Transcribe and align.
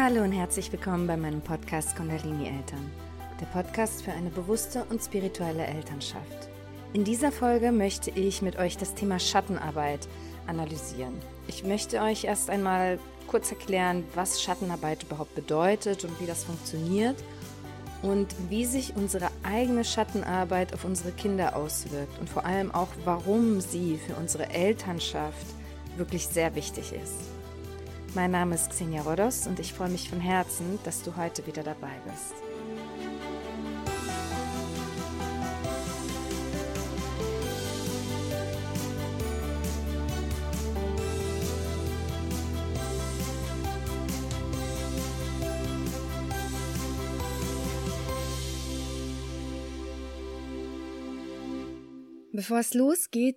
Hallo 0.00 0.22
und 0.22 0.30
herzlich 0.30 0.70
willkommen 0.70 1.08
bei 1.08 1.16
meinem 1.16 1.40
Podcast 1.40 1.96
Kundalini 1.96 2.46
Eltern, 2.46 2.88
der 3.40 3.46
Podcast 3.46 4.04
für 4.04 4.12
eine 4.12 4.30
bewusste 4.30 4.84
und 4.90 5.02
spirituelle 5.02 5.66
Elternschaft. 5.66 6.48
In 6.92 7.02
dieser 7.02 7.32
Folge 7.32 7.72
möchte 7.72 8.12
ich 8.12 8.40
mit 8.40 8.60
euch 8.60 8.76
das 8.76 8.94
Thema 8.94 9.18
Schattenarbeit 9.18 10.06
analysieren. 10.46 11.14
Ich 11.48 11.64
möchte 11.64 12.00
euch 12.00 12.24
erst 12.24 12.48
einmal 12.48 13.00
kurz 13.26 13.50
erklären, 13.50 14.04
was 14.14 14.40
Schattenarbeit 14.40 15.02
überhaupt 15.02 15.34
bedeutet 15.34 16.04
und 16.04 16.20
wie 16.20 16.26
das 16.26 16.44
funktioniert 16.44 17.16
und 18.00 18.28
wie 18.48 18.66
sich 18.66 18.94
unsere 18.94 19.30
eigene 19.42 19.82
Schattenarbeit 19.82 20.74
auf 20.74 20.84
unsere 20.84 21.10
Kinder 21.10 21.56
auswirkt 21.56 22.20
und 22.20 22.30
vor 22.30 22.46
allem 22.46 22.70
auch, 22.70 22.88
warum 23.04 23.60
sie 23.60 23.98
für 23.98 24.14
unsere 24.14 24.48
Elternschaft 24.50 25.46
wirklich 25.96 26.28
sehr 26.28 26.54
wichtig 26.54 26.92
ist. 26.92 27.37
Mein 28.14 28.30
Name 28.30 28.54
ist 28.54 28.70
Xenia 28.70 29.02
Rodos 29.02 29.46
und 29.46 29.60
ich 29.60 29.74
freue 29.74 29.90
mich 29.90 30.08
von 30.08 30.18
Herzen, 30.18 30.78
dass 30.84 31.02
du 31.02 31.16
heute 31.16 31.46
wieder 31.46 31.62
dabei 31.62 31.92
bist. 32.06 32.34
Bevor 52.32 52.60
es 52.60 52.72
losgeht, 52.72 53.36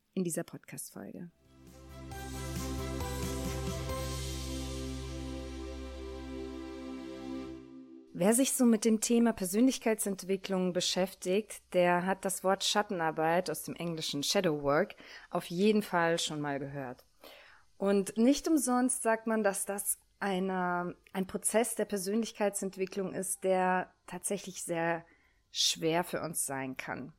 in 0.13 0.23
dieser 0.23 0.43
Podcast-Folge. 0.43 1.29
Wer 8.13 8.33
sich 8.33 8.53
so 8.53 8.65
mit 8.65 8.83
dem 8.83 8.99
Thema 8.99 9.31
Persönlichkeitsentwicklung 9.31 10.73
beschäftigt, 10.73 11.61
der 11.73 12.05
hat 12.05 12.25
das 12.25 12.43
Wort 12.43 12.63
Schattenarbeit 12.63 13.49
aus 13.49 13.63
dem 13.63 13.75
englischen 13.75 14.21
Shadow 14.21 14.61
Work 14.63 14.95
auf 15.29 15.45
jeden 15.45 15.81
Fall 15.81 16.19
schon 16.19 16.41
mal 16.41 16.59
gehört. 16.59 17.05
Und 17.77 18.15
nicht 18.17 18.47
umsonst 18.47 19.01
sagt 19.01 19.27
man, 19.27 19.43
dass 19.43 19.65
das 19.65 19.97
eine, 20.19 20.95
ein 21.13 21.25
Prozess 21.25 21.75
der 21.75 21.85
Persönlichkeitsentwicklung 21.85 23.13
ist, 23.13 23.43
der 23.43 23.91
tatsächlich 24.05 24.63
sehr 24.63 25.03
schwer 25.49 26.03
für 26.03 26.21
uns 26.21 26.45
sein 26.45 26.77
kann. 26.77 27.13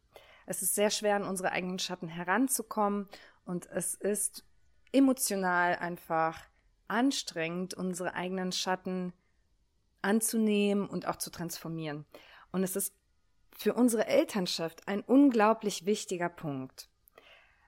Es 0.47 0.63
ist 0.63 0.75
sehr 0.75 0.91
schwer, 0.91 1.17
an 1.17 1.25
unsere 1.25 1.53
eigenen 1.53 1.79
Schatten 1.79 2.09
heranzukommen 2.09 3.09
und 3.45 3.67
es 3.71 3.95
ist 3.95 4.45
emotional 4.93 5.77
einfach 5.77 6.41
anstrengend, 6.89 7.75
unsere 7.75 8.15
eigenen 8.15 8.53
Schatten 8.53 9.13
anzunehmen 10.03 10.87
und 10.87 11.07
auch 11.07 11.17
zu 11.17 11.31
transformieren. 11.31 12.05
Und 12.51 12.63
es 12.63 12.77
ist 12.77 12.95
für 13.57 13.75
unsere 13.75 14.07
Elternschaft 14.07 14.89
ein 14.89 15.01
unglaublich 15.01 15.87
wichtiger 15.87 16.29
Punkt. 16.29 16.89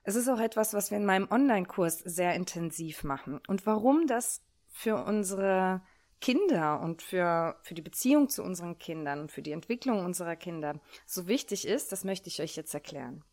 Es 0.03 0.15
ist 0.15 0.29
auch 0.29 0.39
etwas, 0.39 0.73
was 0.73 0.91
wir 0.91 0.97
in 0.97 1.05
meinem 1.05 1.27
Online-Kurs 1.31 1.99
sehr 1.99 2.35
intensiv 2.35 3.03
machen. 3.03 3.39
Und 3.47 3.65
warum 3.65 4.05
das 4.05 4.41
für 4.69 5.03
unsere 5.03 5.81
Kinder 6.25 6.79
und 6.81 7.03
für, 7.03 7.55
für 7.61 7.75
die 7.75 7.83
Beziehung 7.83 8.29
zu 8.29 8.41
unseren 8.41 8.79
Kindern 8.79 9.19
und 9.19 9.31
für 9.31 9.43
die 9.43 9.51
Entwicklung 9.51 10.03
unserer 10.03 10.35
Kinder 10.35 10.79
so 11.05 11.27
wichtig 11.27 11.67
ist, 11.67 11.91
das 11.91 12.03
möchte 12.03 12.29
ich 12.29 12.41
euch 12.41 12.55
jetzt 12.55 12.73
erklären. 12.73 13.23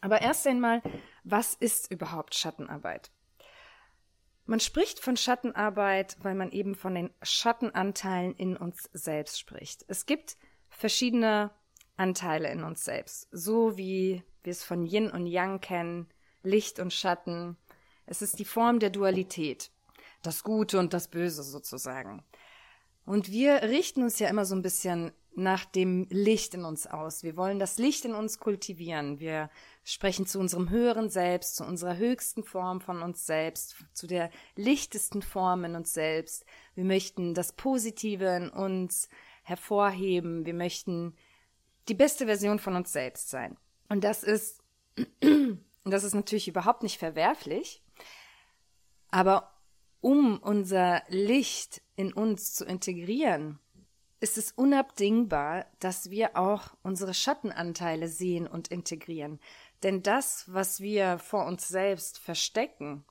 Aber 0.00 0.20
erst 0.20 0.44
einmal, 0.48 0.82
was 1.22 1.54
ist 1.54 1.88
überhaupt 1.92 2.34
Schattenarbeit? 2.34 3.12
Man 4.44 4.58
spricht 4.58 4.98
von 4.98 5.16
Schattenarbeit, 5.16 6.16
weil 6.20 6.34
man 6.34 6.50
eben 6.50 6.74
von 6.74 6.96
den 6.96 7.10
Schattenanteilen 7.22 8.34
in 8.34 8.56
uns 8.56 8.90
selbst 8.92 9.38
spricht. 9.38 9.84
Es 9.86 10.04
gibt 10.04 10.36
verschiedene 10.68 11.52
Anteile 11.96 12.50
in 12.50 12.64
uns 12.64 12.84
selbst, 12.84 13.28
so 13.30 13.78
wie 13.78 14.24
wir 14.42 14.50
es 14.50 14.64
von 14.64 14.84
Yin 14.84 15.12
und 15.12 15.28
Yang 15.28 15.60
kennen, 15.60 16.08
Licht 16.42 16.80
und 16.80 16.92
Schatten. 16.92 17.56
Es 18.06 18.20
ist 18.20 18.40
die 18.40 18.44
Form 18.44 18.80
der 18.80 18.90
Dualität 18.90 19.70
das 20.22 20.44
Gute 20.44 20.78
und 20.78 20.92
das 20.92 21.08
Böse 21.08 21.42
sozusagen. 21.42 22.22
Und 23.06 23.30
wir 23.30 23.62
richten 23.62 24.02
uns 24.02 24.18
ja 24.18 24.28
immer 24.28 24.44
so 24.44 24.54
ein 24.54 24.62
bisschen 24.62 25.12
nach 25.34 25.64
dem 25.64 26.06
Licht 26.10 26.54
in 26.54 26.64
uns 26.64 26.86
aus. 26.86 27.22
Wir 27.22 27.36
wollen 27.36 27.58
das 27.58 27.78
Licht 27.78 28.04
in 28.04 28.14
uns 28.14 28.38
kultivieren. 28.38 29.20
Wir 29.20 29.48
sprechen 29.84 30.26
zu 30.26 30.38
unserem 30.38 30.70
höheren 30.70 31.08
Selbst, 31.08 31.56
zu 31.56 31.64
unserer 31.64 31.96
höchsten 31.96 32.44
Form 32.44 32.80
von 32.80 33.02
uns 33.02 33.26
selbst, 33.26 33.76
zu 33.92 34.06
der 34.06 34.30
lichtesten 34.56 35.22
Form 35.22 35.64
in 35.64 35.76
uns 35.76 35.94
selbst. 35.94 36.44
Wir 36.74 36.84
möchten 36.84 37.34
das 37.34 37.52
Positive 37.52 38.36
in 38.36 38.48
uns 38.48 39.08
hervorheben. 39.42 40.44
Wir 40.46 40.54
möchten 40.54 41.16
die 41.88 41.94
beste 41.94 42.26
Version 42.26 42.58
von 42.58 42.76
uns 42.76 42.92
selbst 42.92 43.30
sein. 43.30 43.56
Und 43.88 44.04
das 44.04 44.22
ist, 44.22 44.62
das 45.84 46.04
ist 46.04 46.14
natürlich 46.14 46.48
überhaupt 46.48 46.82
nicht 46.82 46.98
verwerflich. 46.98 47.82
Aber 49.10 49.52
um 50.00 50.38
unser 50.38 51.02
Licht 51.08 51.82
in 51.96 52.12
uns 52.12 52.54
zu 52.54 52.64
integrieren, 52.64 53.58
ist 54.20 54.36
es 54.36 54.52
unabdingbar, 54.52 55.66
dass 55.78 56.10
wir 56.10 56.36
auch 56.36 56.74
unsere 56.82 57.14
Schattenanteile 57.14 58.08
sehen 58.08 58.46
und 58.46 58.68
integrieren. 58.68 59.40
Denn 59.82 60.02
das, 60.02 60.44
was 60.52 60.80
wir 60.80 61.18
vor 61.18 61.46
uns 61.46 61.68
selbst 61.68 62.18
verstecken, 62.18 63.04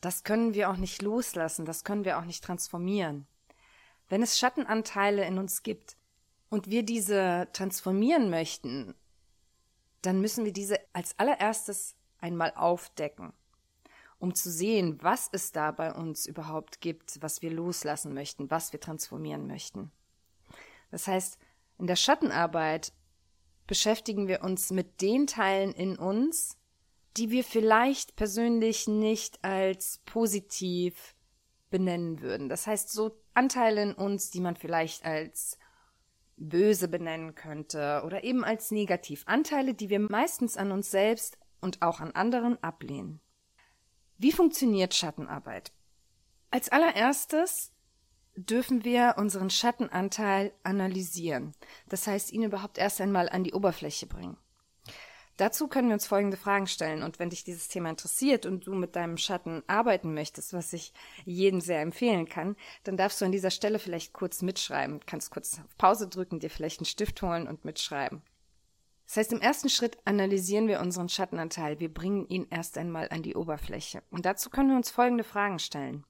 das 0.00 0.24
können 0.24 0.54
wir 0.54 0.70
auch 0.70 0.76
nicht 0.76 1.02
loslassen, 1.02 1.64
das 1.64 1.84
können 1.84 2.04
wir 2.04 2.18
auch 2.18 2.24
nicht 2.24 2.44
transformieren. 2.44 3.26
Wenn 4.08 4.22
es 4.22 4.38
Schattenanteile 4.38 5.24
in 5.24 5.38
uns 5.38 5.62
gibt 5.62 5.96
und 6.48 6.70
wir 6.70 6.84
diese 6.84 7.48
transformieren 7.52 8.30
möchten, 8.30 8.94
dann 10.02 10.20
müssen 10.20 10.44
wir 10.44 10.52
diese 10.52 10.78
als 10.92 11.18
allererstes 11.18 11.96
einmal 12.20 12.52
aufdecken 12.54 13.32
um 14.22 14.36
zu 14.36 14.52
sehen, 14.52 15.02
was 15.02 15.28
es 15.32 15.50
da 15.50 15.72
bei 15.72 15.92
uns 15.92 16.26
überhaupt 16.26 16.80
gibt, 16.80 17.20
was 17.20 17.42
wir 17.42 17.50
loslassen 17.50 18.14
möchten, 18.14 18.52
was 18.52 18.72
wir 18.72 18.78
transformieren 18.78 19.48
möchten. 19.48 19.90
Das 20.92 21.08
heißt, 21.08 21.38
in 21.78 21.88
der 21.88 21.96
Schattenarbeit 21.96 22.92
beschäftigen 23.66 24.28
wir 24.28 24.44
uns 24.44 24.70
mit 24.70 25.02
den 25.02 25.26
Teilen 25.26 25.72
in 25.72 25.98
uns, 25.98 26.56
die 27.16 27.32
wir 27.32 27.42
vielleicht 27.42 28.14
persönlich 28.14 28.86
nicht 28.86 29.42
als 29.42 30.00
positiv 30.04 31.16
benennen 31.70 32.20
würden. 32.20 32.48
Das 32.48 32.68
heißt, 32.68 32.92
so 32.92 33.20
Anteile 33.34 33.82
in 33.82 33.92
uns, 33.92 34.30
die 34.30 34.40
man 34.40 34.54
vielleicht 34.54 35.04
als 35.04 35.58
böse 36.36 36.86
benennen 36.86 37.34
könnte 37.34 38.02
oder 38.06 38.22
eben 38.22 38.44
als 38.44 38.70
negativ. 38.70 39.24
Anteile, 39.26 39.74
die 39.74 39.90
wir 39.90 39.98
meistens 39.98 40.56
an 40.56 40.70
uns 40.70 40.92
selbst 40.92 41.38
und 41.60 41.82
auch 41.82 41.98
an 41.98 42.12
anderen 42.12 42.62
ablehnen. 42.62 43.20
Wie 44.22 44.30
funktioniert 44.30 44.94
Schattenarbeit? 44.94 45.72
Als 46.52 46.68
allererstes 46.68 47.72
dürfen 48.36 48.84
wir 48.84 49.16
unseren 49.18 49.50
Schattenanteil 49.50 50.52
analysieren. 50.62 51.56
Das 51.88 52.06
heißt, 52.06 52.30
ihn 52.30 52.44
überhaupt 52.44 52.78
erst 52.78 53.00
einmal 53.00 53.28
an 53.28 53.42
die 53.42 53.52
Oberfläche 53.52 54.06
bringen. 54.06 54.36
Dazu 55.38 55.66
können 55.66 55.88
wir 55.88 55.94
uns 55.94 56.06
folgende 56.06 56.36
Fragen 56.36 56.68
stellen. 56.68 57.02
Und 57.02 57.18
wenn 57.18 57.30
dich 57.30 57.42
dieses 57.42 57.66
Thema 57.66 57.90
interessiert 57.90 58.46
und 58.46 58.64
du 58.64 58.74
mit 58.74 58.94
deinem 58.94 59.16
Schatten 59.16 59.64
arbeiten 59.66 60.14
möchtest, 60.14 60.52
was 60.52 60.72
ich 60.72 60.92
jedem 61.24 61.60
sehr 61.60 61.80
empfehlen 61.80 62.28
kann, 62.28 62.54
dann 62.84 62.96
darfst 62.96 63.20
du 63.20 63.24
an 63.24 63.32
dieser 63.32 63.50
Stelle 63.50 63.80
vielleicht 63.80 64.12
kurz 64.12 64.40
mitschreiben. 64.40 65.00
Du 65.00 65.04
kannst 65.04 65.32
kurz 65.32 65.58
auf 65.58 65.76
Pause 65.78 66.06
drücken, 66.06 66.38
dir 66.38 66.50
vielleicht 66.50 66.78
einen 66.78 66.86
Stift 66.86 67.22
holen 67.22 67.48
und 67.48 67.64
mitschreiben. 67.64 68.22
Das 69.12 69.18
heißt, 69.18 69.32
im 69.34 69.42
ersten 69.42 69.68
Schritt 69.68 69.98
analysieren 70.06 70.68
wir 70.68 70.80
unseren 70.80 71.10
Schattenanteil. 71.10 71.78
Wir 71.80 71.92
bringen 71.92 72.26
ihn 72.28 72.46
erst 72.48 72.78
einmal 72.78 73.10
an 73.10 73.22
die 73.22 73.34
Oberfläche. 73.34 74.02
Und 74.08 74.24
dazu 74.24 74.48
können 74.48 74.70
wir 74.70 74.76
uns 74.76 74.90
folgende 74.90 75.22
Fragen 75.22 75.58
stellen. 75.58 76.06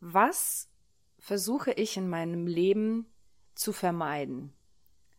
Was 0.00 0.68
versuche 1.20 1.70
ich 1.70 1.96
in 1.96 2.08
meinem 2.08 2.48
Leben 2.48 3.06
zu 3.54 3.72
vermeiden? 3.72 4.52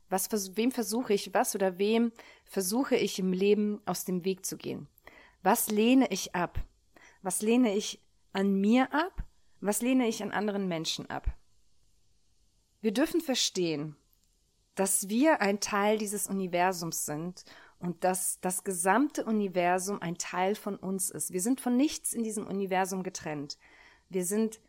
Was, 0.10 0.30
wem 0.58 0.74
versuche 0.74 1.14
ich 1.14 1.34
was 1.34 1.56
oder 1.56 1.78
wem 1.78 2.12
versuche 2.44 2.98
ich 2.98 3.20
im 3.20 3.32
Leben 3.32 3.80
aus 3.86 4.04
dem 4.04 4.26
Weg 4.26 4.46
zu 4.46 4.58
gehen? 4.58 4.90
Was 5.44 5.72
lehne 5.72 6.12
ich 6.12 6.36
ab? 6.36 6.60
Was 7.22 7.42
lehne 7.42 7.74
ich 7.74 8.02
an 8.34 8.54
mir 8.54 8.94
ab? 8.94 9.24
Was 9.62 9.82
lehne 9.82 10.10
ich 10.10 10.22
an 10.22 10.34
anderen 10.34 10.68
Menschen 10.68 11.10
ab? 11.10 11.38
Wir 12.82 12.92
dürfen 12.92 13.22
verstehen, 13.22 13.96
dass 14.76 15.10
wir 15.10 15.42
ein 15.42 15.60
Teil 15.60 15.98
dieses 15.98 16.28
Universums 16.28 17.06
sind 17.06 17.46
und 17.80 18.04
dass 18.04 18.40
das 18.42 18.64
gesamte 18.64 19.26
Universum 19.26 20.02
ein 20.02 20.18
Teil 20.18 20.56
von 20.56 20.76
uns 20.76 21.10
ist. 21.10 21.32
Wir 21.32 21.42
sind 21.42 21.62
von 21.62 21.78
nichts 21.78 22.14
in 22.14 22.24
diesem 22.24 22.46
Universum 22.46 23.04
getrennt. 23.04 23.58
Wir 24.10 24.26
sind 24.26 24.60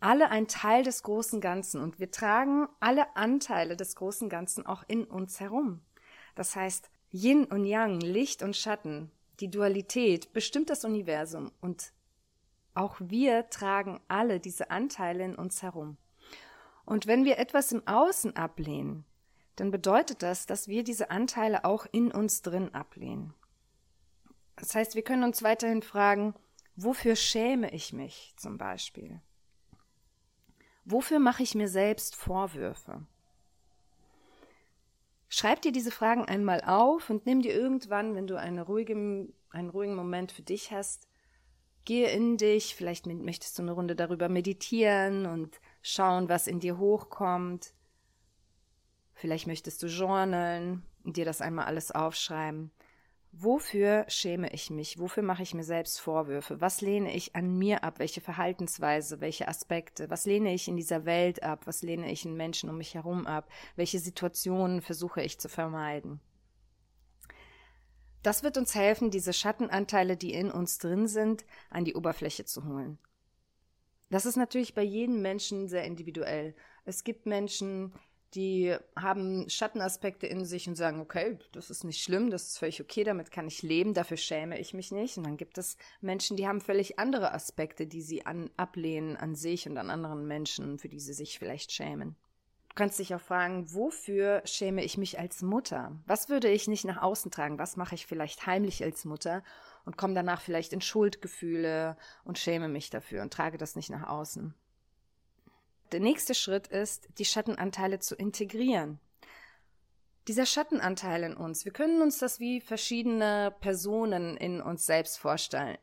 alle 0.00 0.30
ein 0.30 0.46
Teil 0.46 0.84
des 0.84 1.02
großen 1.02 1.40
Ganzen 1.40 1.82
und 1.82 1.98
wir 1.98 2.10
tragen 2.10 2.68
alle 2.80 3.16
Anteile 3.16 3.76
des 3.76 3.96
großen 3.96 4.28
Ganzen 4.28 4.64
auch 4.64 4.84
in 4.86 5.04
uns 5.04 5.40
herum. 5.40 5.80
Das 6.34 6.54
heißt, 6.54 6.90
Yin 7.10 7.44
und 7.44 7.64
Yang, 7.64 8.00
Licht 8.00 8.42
und 8.42 8.56
Schatten, 8.56 9.10
die 9.40 9.50
Dualität 9.50 10.32
bestimmt 10.32 10.70
das 10.70 10.84
Universum 10.84 11.50
und 11.60 11.92
auch 12.74 12.96
wir 13.00 13.50
tragen 13.50 14.00
alle 14.06 14.38
diese 14.38 14.70
Anteile 14.70 15.24
in 15.24 15.34
uns 15.34 15.62
herum. 15.62 15.96
Und 16.84 17.06
wenn 17.06 17.24
wir 17.24 17.38
etwas 17.38 17.72
im 17.72 17.86
Außen 17.86 18.36
ablehnen, 18.36 19.04
dann 19.60 19.70
bedeutet 19.70 20.22
das, 20.22 20.46
dass 20.46 20.68
wir 20.68 20.84
diese 20.84 21.10
Anteile 21.10 21.64
auch 21.64 21.86
in 21.90 22.12
uns 22.12 22.42
drin 22.42 22.74
ablehnen. 22.74 23.34
Das 24.56 24.74
heißt, 24.74 24.94
wir 24.94 25.02
können 25.02 25.24
uns 25.24 25.42
weiterhin 25.42 25.82
fragen, 25.82 26.34
wofür 26.76 27.16
schäme 27.16 27.72
ich 27.72 27.92
mich 27.92 28.34
zum 28.36 28.58
Beispiel? 28.58 29.20
Wofür 30.84 31.18
mache 31.18 31.42
ich 31.42 31.54
mir 31.54 31.68
selbst 31.68 32.16
Vorwürfe? 32.16 33.06
Schreib 35.28 35.60
dir 35.60 35.72
diese 35.72 35.90
Fragen 35.90 36.24
einmal 36.24 36.62
auf 36.64 37.10
und 37.10 37.26
nimm 37.26 37.42
dir 37.42 37.54
irgendwann, 37.54 38.14
wenn 38.14 38.26
du 38.26 38.38
eine 38.38 38.62
ruhige, 38.62 38.94
einen 39.50 39.70
ruhigen 39.70 39.94
Moment 39.94 40.32
für 40.32 40.42
dich 40.42 40.72
hast, 40.72 41.08
gehe 41.84 42.08
in 42.10 42.36
dich, 42.36 42.74
vielleicht 42.74 43.06
möchtest 43.06 43.58
du 43.58 43.62
eine 43.62 43.72
Runde 43.72 43.94
darüber 43.94 44.28
meditieren 44.28 45.26
und 45.26 45.60
schauen, 45.82 46.28
was 46.28 46.46
in 46.46 46.60
dir 46.60 46.78
hochkommt. 46.78 47.74
Vielleicht 49.18 49.48
möchtest 49.48 49.82
du 49.82 49.88
journalen 49.88 50.84
dir 51.02 51.24
das 51.24 51.40
einmal 51.40 51.66
alles 51.66 51.90
aufschreiben. 51.90 52.70
Wofür 53.32 54.04
schäme 54.06 54.52
ich 54.52 54.70
mich? 54.70 55.00
Wofür 55.00 55.24
mache 55.24 55.42
ich 55.42 55.54
mir 55.54 55.64
selbst 55.64 56.00
Vorwürfe? 56.00 56.60
Was 56.60 56.80
lehne 56.80 57.12
ich 57.12 57.34
an 57.34 57.58
mir 57.58 57.82
ab? 57.82 57.98
Welche 57.98 58.20
Verhaltensweise? 58.20 59.20
Welche 59.20 59.48
Aspekte? 59.48 60.08
Was 60.08 60.24
lehne 60.24 60.54
ich 60.54 60.68
in 60.68 60.76
dieser 60.76 61.04
Welt 61.04 61.42
ab? 61.42 61.66
Was 61.66 61.82
lehne 61.82 62.12
ich 62.12 62.24
in 62.24 62.36
Menschen 62.36 62.70
um 62.70 62.78
mich 62.78 62.94
herum 62.94 63.26
ab? 63.26 63.50
Welche 63.74 63.98
Situationen 63.98 64.82
versuche 64.82 65.20
ich 65.20 65.40
zu 65.40 65.48
vermeiden? 65.48 66.20
Das 68.22 68.44
wird 68.44 68.56
uns 68.56 68.76
helfen, 68.76 69.10
diese 69.10 69.32
Schattenanteile, 69.32 70.16
die 70.16 70.32
in 70.32 70.52
uns 70.52 70.78
drin 70.78 71.08
sind, 71.08 71.44
an 71.70 71.84
die 71.84 71.96
Oberfläche 71.96 72.44
zu 72.44 72.64
holen. 72.64 72.98
Das 74.10 74.26
ist 74.26 74.36
natürlich 74.36 74.74
bei 74.74 74.82
jedem 74.82 75.22
Menschen 75.22 75.68
sehr 75.68 75.84
individuell. 75.84 76.54
Es 76.84 77.04
gibt 77.04 77.26
Menschen, 77.26 77.92
die 78.34 78.76
haben 78.94 79.48
Schattenaspekte 79.48 80.26
in 80.26 80.44
sich 80.44 80.68
und 80.68 80.76
sagen, 80.76 81.00
okay, 81.00 81.38
das 81.52 81.70
ist 81.70 81.84
nicht 81.84 82.02
schlimm, 82.02 82.30
das 82.30 82.48
ist 82.48 82.58
völlig 82.58 82.80
okay, 82.80 83.04
damit 83.04 83.30
kann 83.30 83.48
ich 83.48 83.62
leben, 83.62 83.94
dafür 83.94 84.18
schäme 84.18 84.58
ich 84.58 84.74
mich 84.74 84.92
nicht. 84.92 85.16
Und 85.16 85.24
dann 85.24 85.36
gibt 85.36 85.56
es 85.56 85.76
Menschen, 86.00 86.36
die 86.36 86.46
haben 86.46 86.60
völlig 86.60 86.98
andere 86.98 87.32
Aspekte, 87.32 87.86
die 87.86 88.02
sie 88.02 88.26
an, 88.26 88.50
ablehnen 88.56 89.16
an 89.16 89.34
sich 89.34 89.68
und 89.68 89.78
an 89.78 89.90
anderen 89.90 90.26
Menschen, 90.26 90.78
für 90.78 90.88
die 90.88 91.00
sie 91.00 91.14
sich 91.14 91.38
vielleicht 91.38 91.72
schämen. 91.72 92.16
Du 92.68 92.74
kannst 92.74 92.98
dich 92.98 93.14
auch 93.14 93.20
fragen, 93.20 93.72
wofür 93.72 94.42
schäme 94.44 94.84
ich 94.84 94.98
mich 94.98 95.18
als 95.18 95.42
Mutter? 95.42 95.98
Was 96.06 96.28
würde 96.28 96.48
ich 96.48 96.68
nicht 96.68 96.84
nach 96.84 97.02
außen 97.02 97.30
tragen? 97.30 97.58
Was 97.58 97.76
mache 97.76 97.94
ich 97.94 98.06
vielleicht 98.06 98.46
heimlich 98.46 98.84
als 98.84 99.04
Mutter 99.04 99.42
und 99.84 99.96
komme 99.96 100.14
danach 100.14 100.42
vielleicht 100.42 100.72
in 100.72 100.80
Schuldgefühle 100.80 101.96
und 102.24 102.38
schäme 102.38 102.68
mich 102.68 102.90
dafür 102.90 103.22
und 103.22 103.32
trage 103.32 103.58
das 103.58 103.74
nicht 103.74 103.90
nach 103.90 104.06
außen? 104.08 104.54
Der 105.92 106.00
nächste 106.00 106.34
Schritt 106.34 106.66
ist, 106.66 107.08
die 107.18 107.24
Schattenanteile 107.24 107.98
zu 107.98 108.14
integrieren. 108.14 108.98
Dieser 110.26 110.44
Schattenanteil 110.44 111.22
in 111.22 111.34
uns, 111.34 111.64
wir 111.64 111.72
können 111.72 112.02
uns 112.02 112.18
das 112.18 112.38
wie 112.38 112.60
verschiedene 112.60 113.54
Personen 113.60 114.36
in 114.36 114.60
uns 114.60 114.84
selbst 114.84 115.18
vorstellen. 115.18 115.78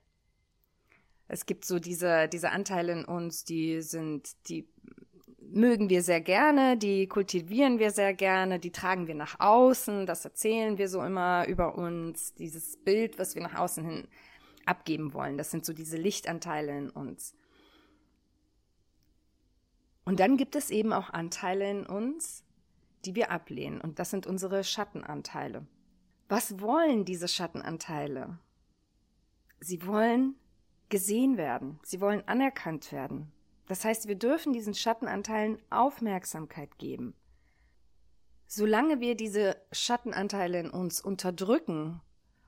Es 1.27 1.47
gibt 1.47 1.65
so 1.65 1.79
diese, 1.79 2.27
diese 2.27 2.51
Anteile 2.51 2.91
in 2.91 3.05
uns, 3.05 3.43
die 3.43 3.81
sind, 3.81 4.29
die 4.47 4.67
mögen 5.39 5.89
wir 5.89 6.03
sehr 6.03 6.21
gerne, 6.21 6.77
die 6.77 7.07
kultivieren 7.07 7.79
wir 7.79 7.89
sehr 7.89 8.13
gerne, 8.13 8.59
die 8.59 8.71
tragen 8.71 9.07
wir 9.07 9.15
nach 9.15 9.39
außen, 9.39 10.05
das 10.05 10.25
erzählen 10.25 10.77
wir 10.77 10.89
so 10.89 11.01
immer 11.01 11.47
über 11.47 11.75
uns, 11.75 12.35
dieses 12.35 12.77
Bild, 12.77 13.17
was 13.17 13.33
wir 13.33 13.41
nach 13.41 13.55
außen 13.55 13.83
hin 13.83 14.07
abgeben 14.65 15.13
wollen. 15.13 15.37
Das 15.37 15.49
sind 15.49 15.65
so 15.65 15.73
diese 15.73 15.97
Lichtanteile 15.97 16.77
in 16.77 16.89
uns. 16.89 17.33
Und 20.05 20.19
dann 20.19 20.37
gibt 20.37 20.55
es 20.55 20.69
eben 20.69 20.93
auch 20.93 21.09
Anteile 21.09 21.69
in 21.69 21.85
uns, 21.85 22.43
die 23.05 23.15
wir 23.15 23.31
ablehnen. 23.31 23.81
Und 23.81 23.99
das 23.99 24.11
sind 24.11 24.27
unsere 24.27 24.63
Schattenanteile. 24.63 25.65
Was 26.29 26.59
wollen 26.61 27.05
diese 27.05 27.27
Schattenanteile? 27.27 28.39
Sie 29.59 29.85
wollen 29.85 30.35
gesehen 30.89 31.37
werden. 31.37 31.79
Sie 31.83 32.01
wollen 32.01 32.27
anerkannt 32.27 32.91
werden. 32.91 33.31
Das 33.67 33.83
heißt, 33.83 34.07
wir 34.07 34.15
dürfen 34.15 34.53
diesen 34.53 34.75
Schattenanteilen 34.75 35.57
Aufmerksamkeit 35.71 36.77
geben. 36.77 37.15
Solange 38.47 38.99
wir 38.99 39.15
diese 39.15 39.57
Schattenanteile 39.71 40.59
in 40.59 40.69
uns 40.69 41.01
unterdrücken 41.01 42.01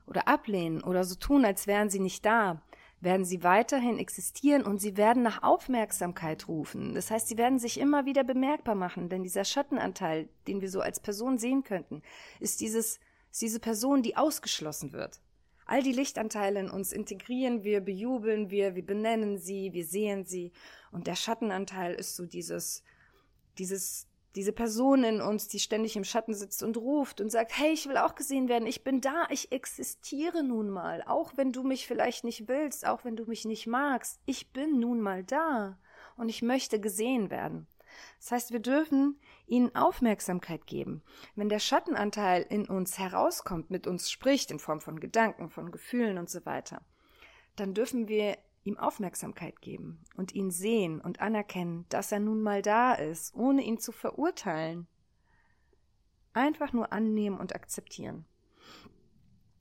oder 0.06 0.28
ablehnen 0.28 0.82
oder 0.82 1.04
so 1.04 1.16
tun, 1.16 1.44
als 1.44 1.66
wären 1.66 1.90
sie 1.90 1.98
nicht 1.98 2.24
da, 2.24 2.62
werden 3.00 3.24
sie 3.24 3.44
weiterhin 3.44 3.98
existieren 3.98 4.64
und 4.64 4.80
sie 4.80 4.96
werden 4.96 5.22
nach 5.22 5.42
Aufmerksamkeit 5.42 6.48
rufen. 6.48 6.94
Das 6.94 7.10
heißt, 7.10 7.28
sie 7.28 7.38
werden 7.38 7.58
sich 7.58 7.78
immer 7.78 8.06
wieder 8.06 8.24
bemerkbar 8.24 8.74
machen, 8.74 9.08
denn 9.08 9.22
dieser 9.22 9.44
Schattenanteil, 9.44 10.28
den 10.46 10.60
wir 10.60 10.70
so 10.70 10.80
als 10.80 11.00
Person 11.00 11.38
sehen 11.38 11.62
könnten, 11.62 12.02
ist 12.40 12.60
dieses, 12.60 12.98
ist 13.30 13.42
diese 13.42 13.60
Person, 13.60 14.02
die 14.02 14.16
ausgeschlossen 14.16 14.92
wird. 14.92 15.20
All 15.64 15.82
die 15.82 15.92
Lichtanteile 15.92 16.60
in 16.60 16.70
uns 16.70 16.92
integrieren 16.92 17.62
wir, 17.62 17.80
bejubeln 17.80 18.50
wir, 18.50 18.74
wir 18.74 18.84
benennen 18.84 19.38
sie, 19.38 19.72
wir 19.72 19.84
sehen 19.84 20.24
sie. 20.24 20.52
Und 20.90 21.06
der 21.06 21.14
Schattenanteil 21.14 21.94
ist 21.94 22.16
so 22.16 22.24
dieses, 22.24 22.82
dieses 23.58 24.07
diese 24.34 24.52
Person 24.52 25.04
in 25.04 25.20
uns, 25.20 25.48
die 25.48 25.58
ständig 25.58 25.96
im 25.96 26.04
Schatten 26.04 26.34
sitzt 26.34 26.62
und 26.62 26.76
ruft 26.76 27.20
und 27.20 27.30
sagt, 27.30 27.56
hey, 27.58 27.72
ich 27.72 27.88
will 27.88 27.96
auch 27.96 28.14
gesehen 28.14 28.48
werden, 28.48 28.66
ich 28.66 28.84
bin 28.84 29.00
da, 29.00 29.26
ich 29.30 29.52
existiere 29.52 30.44
nun 30.44 30.68
mal, 30.68 31.02
auch 31.06 31.32
wenn 31.36 31.52
du 31.52 31.62
mich 31.62 31.86
vielleicht 31.86 32.24
nicht 32.24 32.48
willst, 32.48 32.86
auch 32.86 33.04
wenn 33.04 33.16
du 33.16 33.24
mich 33.24 33.44
nicht 33.44 33.66
magst, 33.66 34.20
ich 34.26 34.52
bin 34.52 34.78
nun 34.78 35.00
mal 35.00 35.24
da 35.24 35.78
und 36.16 36.28
ich 36.28 36.42
möchte 36.42 36.80
gesehen 36.80 37.30
werden. 37.30 37.66
Das 38.20 38.32
heißt, 38.32 38.52
wir 38.52 38.60
dürfen 38.60 39.18
ihnen 39.46 39.74
Aufmerksamkeit 39.74 40.66
geben. 40.66 41.02
Wenn 41.34 41.48
der 41.48 41.58
Schattenanteil 41.58 42.44
in 42.48 42.66
uns 42.66 42.98
herauskommt, 42.98 43.70
mit 43.70 43.86
uns 43.86 44.10
spricht, 44.10 44.50
in 44.50 44.58
Form 44.58 44.80
von 44.80 45.00
Gedanken, 45.00 45.50
von 45.50 45.72
Gefühlen 45.72 46.18
und 46.18 46.28
so 46.28 46.44
weiter, 46.44 46.82
dann 47.56 47.74
dürfen 47.74 48.08
wir 48.08 48.36
ihm 48.68 48.78
Aufmerksamkeit 48.78 49.60
geben 49.60 50.04
und 50.16 50.34
ihn 50.34 50.50
sehen 50.50 51.00
und 51.00 51.20
anerkennen, 51.20 51.86
dass 51.88 52.12
er 52.12 52.20
nun 52.20 52.42
mal 52.42 52.62
da 52.62 52.92
ist, 52.92 53.34
ohne 53.34 53.62
ihn 53.62 53.78
zu 53.78 53.92
verurteilen. 53.92 54.86
Einfach 56.34 56.72
nur 56.72 56.92
annehmen 56.92 57.38
und 57.38 57.54
akzeptieren. 57.54 58.26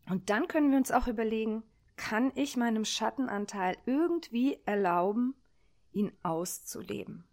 Und 0.10 0.30
dann 0.30 0.48
können 0.48 0.70
wir 0.70 0.78
uns 0.78 0.92
auch 0.92 1.08
überlegen, 1.08 1.64
kann 1.96 2.32
ich 2.36 2.56
meinem 2.56 2.86
Schattenanteil 2.86 3.78
irgendwie 3.86 4.60
erlauben, 4.66 5.36
ihn 5.92 6.12
auszuleben? 6.22 7.24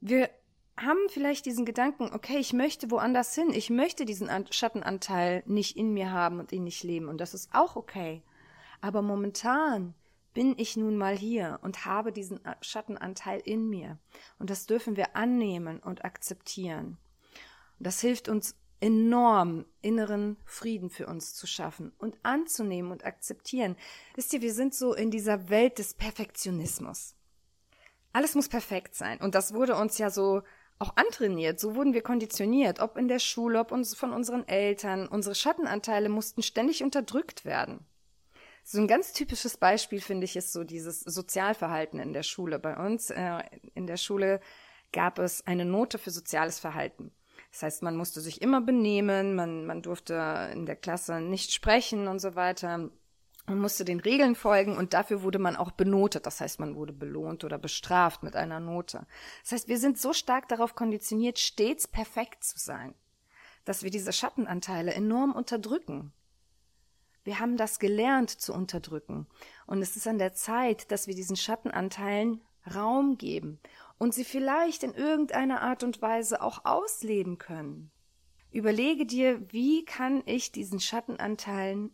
Wir 0.00 0.30
haben 0.78 1.08
vielleicht 1.08 1.44
diesen 1.44 1.66
Gedanken, 1.66 2.10
okay, 2.14 2.38
ich 2.38 2.54
möchte 2.54 2.90
woanders 2.90 3.34
hin, 3.34 3.50
ich 3.50 3.68
möchte 3.68 4.06
diesen 4.06 4.30
Schattenanteil 4.50 5.42
nicht 5.46 5.76
in 5.76 5.92
mir 5.92 6.10
haben 6.10 6.38
und 6.40 6.52
ihn 6.52 6.64
nicht 6.64 6.82
leben, 6.82 7.08
und 7.08 7.20
das 7.20 7.34
ist 7.34 7.50
auch 7.52 7.76
okay. 7.76 8.22
Aber 8.80 9.02
momentan 9.02 9.94
bin 10.32 10.54
ich 10.58 10.76
nun 10.76 10.96
mal 10.96 11.16
hier 11.16 11.58
und 11.62 11.84
habe 11.84 12.12
diesen 12.12 12.40
Schattenanteil 12.60 13.40
in 13.44 13.68
mir. 13.68 13.98
Und 14.38 14.50
das 14.50 14.66
dürfen 14.66 14.96
wir 14.96 15.16
annehmen 15.16 15.80
und 15.80 16.04
akzeptieren. 16.04 16.98
Das 17.78 18.00
hilft 18.00 18.28
uns 18.28 18.56
enorm 18.80 19.66
inneren 19.82 20.38
Frieden 20.44 20.90
für 20.90 21.06
uns 21.06 21.34
zu 21.34 21.46
schaffen 21.46 21.92
und 21.98 22.16
anzunehmen 22.22 22.92
und 22.92 23.04
akzeptieren. 23.04 23.76
Wisst 24.14 24.32
ihr, 24.32 24.40
wir 24.40 24.54
sind 24.54 24.74
so 24.74 24.94
in 24.94 25.10
dieser 25.10 25.50
Welt 25.50 25.78
des 25.78 25.94
Perfektionismus. 25.94 27.14
Alles 28.12 28.34
muss 28.34 28.48
perfekt 28.48 28.94
sein. 28.94 29.20
Und 29.20 29.34
das 29.34 29.54
wurde 29.54 29.76
uns 29.76 29.98
ja 29.98 30.10
so 30.10 30.42
auch 30.78 30.96
antrainiert. 30.96 31.60
So 31.60 31.74
wurden 31.74 31.92
wir 31.92 32.02
konditioniert, 32.02 32.80
ob 32.80 32.96
in 32.96 33.08
der 33.08 33.18
Schule, 33.18 33.60
ob 33.60 33.70
uns 33.70 33.94
von 33.94 34.12
unseren 34.12 34.48
Eltern. 34.48 35.06
Unsere 35.06 35.34
Schattenanteile 35.34 36.08
mussten 36.08 36.42
ständig 36.42 36.82
unterdrückt 36.82 37.44
werden. 37.44 37.84
So 38.72 38.78
ein 38.78 38.86
ganz 38.86 39.12
typisches 39.12 39.56
Beispiel 39.56 40.00
finde 40.00 40.26
ich 40.26 40.36
ist 40.36 40.52
so 40.52 40.62
dieses 40.62 41.00
Sozialverhalten 41.00 41.98
in 41.98 42.12
der 42.12 42.22
Schule. 42.22 42.60
Bei 42.60 42.76
uns 42.76 43.10
äh, 43.10 43.40
in 43.74 43.88
der 43.88 43.96
Schule 43.96 44.40
gab 44.92 45.18
es 45.18 45.44
eine 45.44 45.64
Note 45.64 45.98
für 45.98 46.12
soziales 46.12 46.60
Verhalten. 46.60 47.10
Das 47.50 47.64
heißt, 47.64 47.82
man 47.82 47.96
musste 47.96 48.20
sich 48.20 48.42
immer 48.42 48.60
benehmen, 48.60 49.34
man, 49.34 49.66
man 49.66 49.82
durfte 49.82 50.50
in 50.52 50.66
der 50.66 50.76
Klasse 50.76 51.20
nicht 51.20 51.50
sprechen 51.50 52.06
und 52.06 52.20
so 52.20 52.36
weiter. 52.36 52.90
Man 53.46 53.58
musste 53.58 53.84
den 53.84 53.98
Regeln 53.98 54.36
folgen 54.36 54.76
und 54.76 54.94
dafür 54.94 55.24
wurde 55.24 55.40
man 55.40 55.56
auch 55.56 55.72
benotet. 55.72 56.24
Das 56.24 56.40
heißt, 56.40 56.60
man 56.60 56.76
wurde 56.76 56.92
belohnt 56.92 57.42
oder 57.42 57.58
bestraft 57.58 58.22
mit 58.22 58.36
einer 58.36 58.60
Note. 58.60 59.04
Das 59.42 59.50
heißt, 59.50 59.68
wir 59.68 59.78
sind 59.78 59.98
so 59.98 60.12
stark 60.12 60.46
darauf 60.46 60.76
konditioniert, 60.76 61.40
stets 61.40 61.88
perfekt 61.88 62.44
zu 62.44 62.56
sein, 62.56 62.94
dass 63.64 63.82
wir 63.82 63.90
diese 63.90 64.12
Schattenanteile 64.12 64.94
enorm 64.94 65.32
unterdrücken. 65.32 66.12
Wir 67.22 67.38
haben 67.38 67.56
das 67.56 67.78
gelernt 67.78 68.30
zu 68.30 68.52
unterdrücken. 68.52 69.26
Und 69.66 69.82
es 69.82 69.96
ist 69.96 70.08
an 70.08 70.18
der 70.18 70.34
Zeit, 70.34 70.90
dass 70.90 71.06
wir 71.06 71.14
diesen 71.14 71.36
Schattenanteilen 71.36 72.42
Raum 72.74 73.16
geben 73.16 73.58
und 73.98 74.14
sie 74.14 74.24
vielleicht 74.24 74.82
in 74.82 74.94
irgendeiner 74.94 75.62
Art 75.62 75.82
und 75.82 76.02
Weise 76.02 76.42
auch 76.42 76.64
ausleben 76.64 77.38
können. 77.38 77.90
Überlege 78.50 79.06
dir, 79.06 79.40
wie 79.52 79.84
kann 79.84 80.22
ich 80.26 80.52
diesen 80.52 80.80
Schattenanteilen 80.80 81.90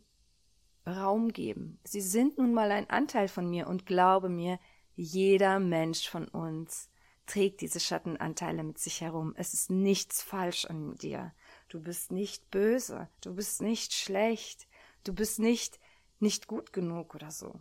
Raum 0.87 1.33
geben. 1.33 1.80
Sie 1.85 2.00
sind 2.00 2.38
nun 2.38 2.54
mal 2.54 2.71
ein 2.71 2.88
Anteil 2.88 3.28
von 3.28 3.50
mir 3.50 3.66
und 3.66 3.87
glaube 3.87 4.28
mir, 4.28 4.59
jeder 4.95 5.59
Mensch 5.59 6.09
von 6.09 6.28
uns 6.28 6.90
trägt 7.26 7.61
diese 7.61 7.80
Schattenanteile 7.80 8.62
mit 8.62 8.78
sich 8.78 9.00
herum. 9.00 9.35
Es 9.37 9.52
ist 9.52 9.68
nichts 9.68 10.23
falsch 10.23 10.64
an 10.64 10.95
dir. 10.95 11.35
Du 11.68 11.80
bist 11.80 12.12
nicht 12.12 12.50
böse, 12.50 13.09
du 13.21 13.35
bist 13.35 13.61
nicht 13.61 13.92
schlecht, 13.92 14.68
du 15.08 15.12
bist 15.12 15.38
nicht 15.38 15.78
nicht 16.18 16.46
gut 16.46 16.72
genug 16.72 17.14
oder 17.14 17.30
so. 17.30 17.60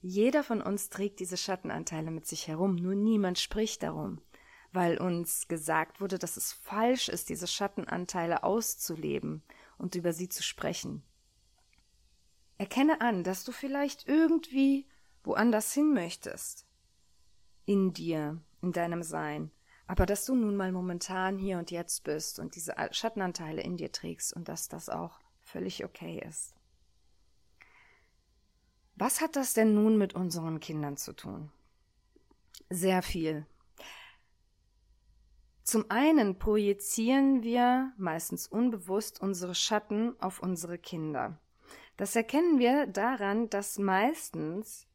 Jeder 0.00 0.42
von 0.42 0.62
uns 0.62 0.88
trägt 0.88 1.20
diese 1.20 1.36
Schattenanteile 1.36 2.10
mit 2.10 2.26
sich 2.26 2.48
herum, 2.48 2.76
nur 2.76 2.94
niemand 2.94 3.38
spricht 3.38 3.82
darum, 3.82 4.20
weil 4.72 4.98
uns 4.98 5.46
gesagt 5.46 6.00
wurde, 6.00 6.18
dass 6.18 6.38
es 6.38 6.52
falsch 6.52 7.08
ist, 7.08 7.28
diese 7.28 7.46
Schattenanteile 7.46 8.42
auszuleben 8.42 9.42
und 9.76 9.94
über 9.94 10.12
sie 10.12 10.28
zu 10.28 10.42
sprechen. 10.42 11.02
Erkenne 12.56 13.00
an, 13.00 13.24
dass 13.24 13.44
du 13.44 13.52
vielleicht 13.52 14.08
irgendwie 14.08 14.86
woanders 15.22 15.72
hin 15.74 15.92
möchtest. 15.92 16.66
In 17.66 17.92
dir, 17.92 18.42
in 18.62 18.72
deinem 18.72 19.02
Sein. 19.02 19.50
Aber 19.86 20.06
dass 20.06 20.24
du 20.24 20.34
nun 20.34 20.56
mal 20.56 20.72
momentan 20.72 21.36
hier 21.38 21.58
und 21.58 21.70
jetzt 21.70 22.04
bist 22.04 22.38
und 22.38 22.54
diese 22.54 22.74
Schattenanteile 22.92 23.62
in 23.62 23.76
dir 23.76 23.92
trägst 23.92 24.32
und 24.32 24.48
dass 24.48 24.68
das 24.68 24.88
auch 24.88 25.20
völlig 25.50 25.84
okay 25.84 26.22
ist. 26.26 26.54
Was 28.96 29.20
hat 29.20 29.36
das 29.36 29.54
denn 29.54 29.74
nun 29.74 29.96
mit 29.96 30.14
unseren 30.14 30.60
Kindern 30.60 30.96
zu 30.96 31.12
tun? 31.14 31.50
Sehr 32.68 33.02
viel. 33.02 33.46
Zum 35.62 35.90
einen 35.90 36.38
projizieren 36.38 37.42
wir 37.42 37.92
meistens 37.96 38.46
unbewusst 38.46 39.20
unsere 39.20 39.54
Schatten 39.54 40.14
auf 40.20 40.42
unsere 40.42 40.78
Kinder. 40.78 41.38
Das 41.96 42.16
erkennen 42.16 42.58
wir 42.58 42.86
daran, 42.86 43.48
dass 43.50 43.78
meistens 43.78 44.86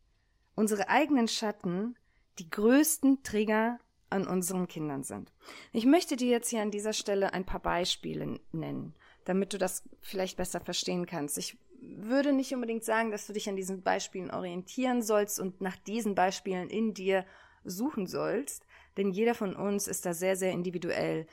unsere 0.55 0.89
eigenen 0.89 1.27
Schatten 1.27 1.95
die 2.39 2.49
größten 2.49 3.23
Trigger 3.23 3.79
an 4.09 4.27
unseren 4.27 4.67
Kindern 4.67 5.03
sind. 5.03 5.31
Ich 5.71 5.85
möchte 5.85 6.15
dir 6.15 6.29
jetzt 6.29 6.49
hier 6.49 6.61
an 6.61 6.71
dieser 6.71 6.93
Stelle 6.93 7.33
ein 7.33 7.45
paar 7.45 7.61
Beispiele 7.61 8.39
nennen, 8.51 8.93
damit 9.25 9.53
du 9.53 9.57
das 9.57 9.83
vielleicht 10.01 10.37
besser 10.37 10.61
verstehen 10.61 11.05
kannst. 11.05 11.37
Ich 11.37 11.57
würde 11.81 12.33
nicht 12.33 12.53
unbedingt 12.53 12.83
sagen, 12.83 13.11
dass 13.11 13.27
du 13.27 13.33
dich 13.33 13.49
an 13.49 13.55
diesen 13.55 13.83
Beispielen 13.83 14.31
orientieren 14.31 15.01
sollst 15.01 15.39
und 15.39 15.61
nach 15.61 15.75
diesen 15.75 16.15
Beispielen 16.15 16.69
in 16.69 16.93
dir 16.93 17.25
suchen 17.63 18.07
sollst, 18.07 18.65
denn 18.97 19.11
jeder 19.11 19.35
von 19.35 19.55
uns 19.55 19.87
ist 19.87 20.05
da 20.05 20.13
sehr, 20.13 20.35
sehr 20.35 20.51
individuell. 20.51 21.27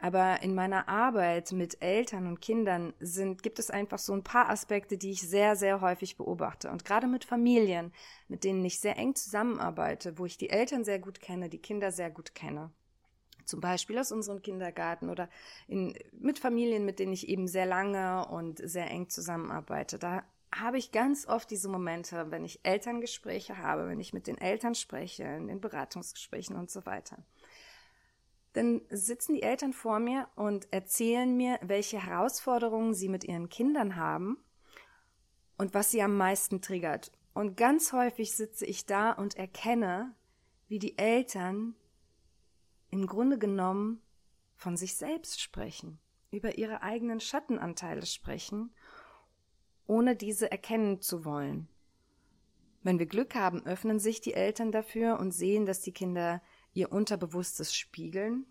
Aber 0.00 0.42
in 0.42 0.54
meiner 0.54 0.88
Arbeit 0.88 1.50
mit 1.50 1.82
Eltern 1.82 2.28
und 2.28 2.40
Kindern 2.40 2.94
sind, 3.00 3.42
gibt 3.42 3.58
es 3.58 3.68
einfach 3.70 3.98
so 3.98 4.12
ein 4.12 4.22
paar 4.22 4.48
Aspekte, 4.48 4.96
die 4.96 5.10
ich 5.10 5.22
sehr, 5.22 5.56
sehr 5.56 5.80
häufig 5.80 6.16
beobachte. 6.16 6.70
Und 6.70 6.84
gerade 6.84 7.08
mit 7.08 7.24
Familien, 7.24 7.92
mit 8.28 8.44
denen 8.44 8.64
ich 8.64 8.78
sehr 8.78 8.96
eng 8.96 9.16
zusammenarbeite, 9.16 10.16
wo 10.16 10.24
ich 10.24 10.38
die 10.38 10.50
Eltern 10.50 10.84
sehr 10.84 11.00
gut 11.00 11.20
kenne, 11.20 11.48
die 11.48 11.58
Kinder 11.58 11.90
sehr 11.90 12.10
gut 12.10 12.36
kenne 12.36 12.70
zum 13.48 13.60
Beispiel 13.60 13.98
aus 13.98 14.12
unserem 14.12 14.42
Kindergarten 14.42 15.08
oder 15.08 15.28
in, 15.66 15.94
mit 16.12 16.38
Familien, 16.38 16.84
mit 16.84 16.98
denen 16.98 17.12
ich 17.12 17.28
eben 17.28 17.48
sehr 17.48 17.66
lange 17.66 18.26
und 18.28 18.60
sehr 18.62 18.90
eng 18.90 19.08
zusammenarbeite. 19.08 19.98
Da 19.98 20.22
habe 20.54 20.78
ich 20.78 20.92
ganz 20.92 21.26
oft 21.26 21.50
diese 21.50 21.68
Momente, 21.68 22.30
wenn 22.30 22.44
ich 22.44 22.60
Elterngespräche 22.62 23.58
habe, 23.58 23.88
wenn 23.88 24.00
ich 24.00 24.12
mit 24.12 24.26
den 24.26 24.38
Eltern 24.38 24.74
spreche, 24.74 25.24
in 25.24 25.48
den 25.48 25.60
Beratungsgesprächen 25.60 26.56
und 26.56 26.70
so 26.70 26.86
weiter. 26.86 27.18
Dann 28.54 28.80
sitzen 28.88 29.34
die 29.34 29.42
Eltern 29.42 29.72
vor 29.72 29.98
mir 29.98 30.28
und 30.34 30.72
erzählen 30.72 31.36
mir, 31.36 31.58
welche 31.62 32.04
Herausforderungen 32.04 32.94
sie 32.94 33.08
mit 33.08 33.24
ihren 33.24 33.48
Kindern 33.48 33.96
haben 33.96 34.38
und 35.58 35.74
was 35.74 35.90
sie 35.90 36.02
am 36.02 36.16
meisten 36.16 36.60
triggert. 36.60 37.12
Und 37.34 37.56
ganz 37.56 37.92
häufig 37.92 38.32
sitze 38.32 38.64
ich 38.64 38.86
da 38.86 39.12
und 39.12 39.36
erkenne, 39.36 40.14
wie 40.66 40.78
die 40.78 40.98
Eltern 40.98 41.74
im 42.90 43.06
Grunde 43.06 43.38
genommen 43.38 44.00
von 44.56 44.76
sich 44.76 44.96
selbst 44.96 45.40
sprechen, 45.40 45.98
über 46.30 46.58
ihre 46.58 46.82
eigenen 46.82 47.20
Schattenanteile 47.20 48.06
sprechen, 48.06 48.72
ohne 49.86 50.16
diese 50.16 50.50
erkennen 50.50 51.00
zu 51.00 51.24
wollen. 51.24 51.68
Wenn 52.82 52.98
wir 52.98 53.06
Glück 53.06 53.34
haben, 53.34 53.64
öffnen 53.66 53.98
sich 53.98 54.20
die 54.20 54.34
Eltern 54.34 54.72
dafür 54.72 55.18
und 55.18 55.32
sehen, 55.32 55.66
dass 55.66 55.80
die 55.80 55.92
Kinder 55.92 56.42
ihr 56.74 56.92
Unterbewusstes 56.92 57.74
spiegeln. 57.74 58.46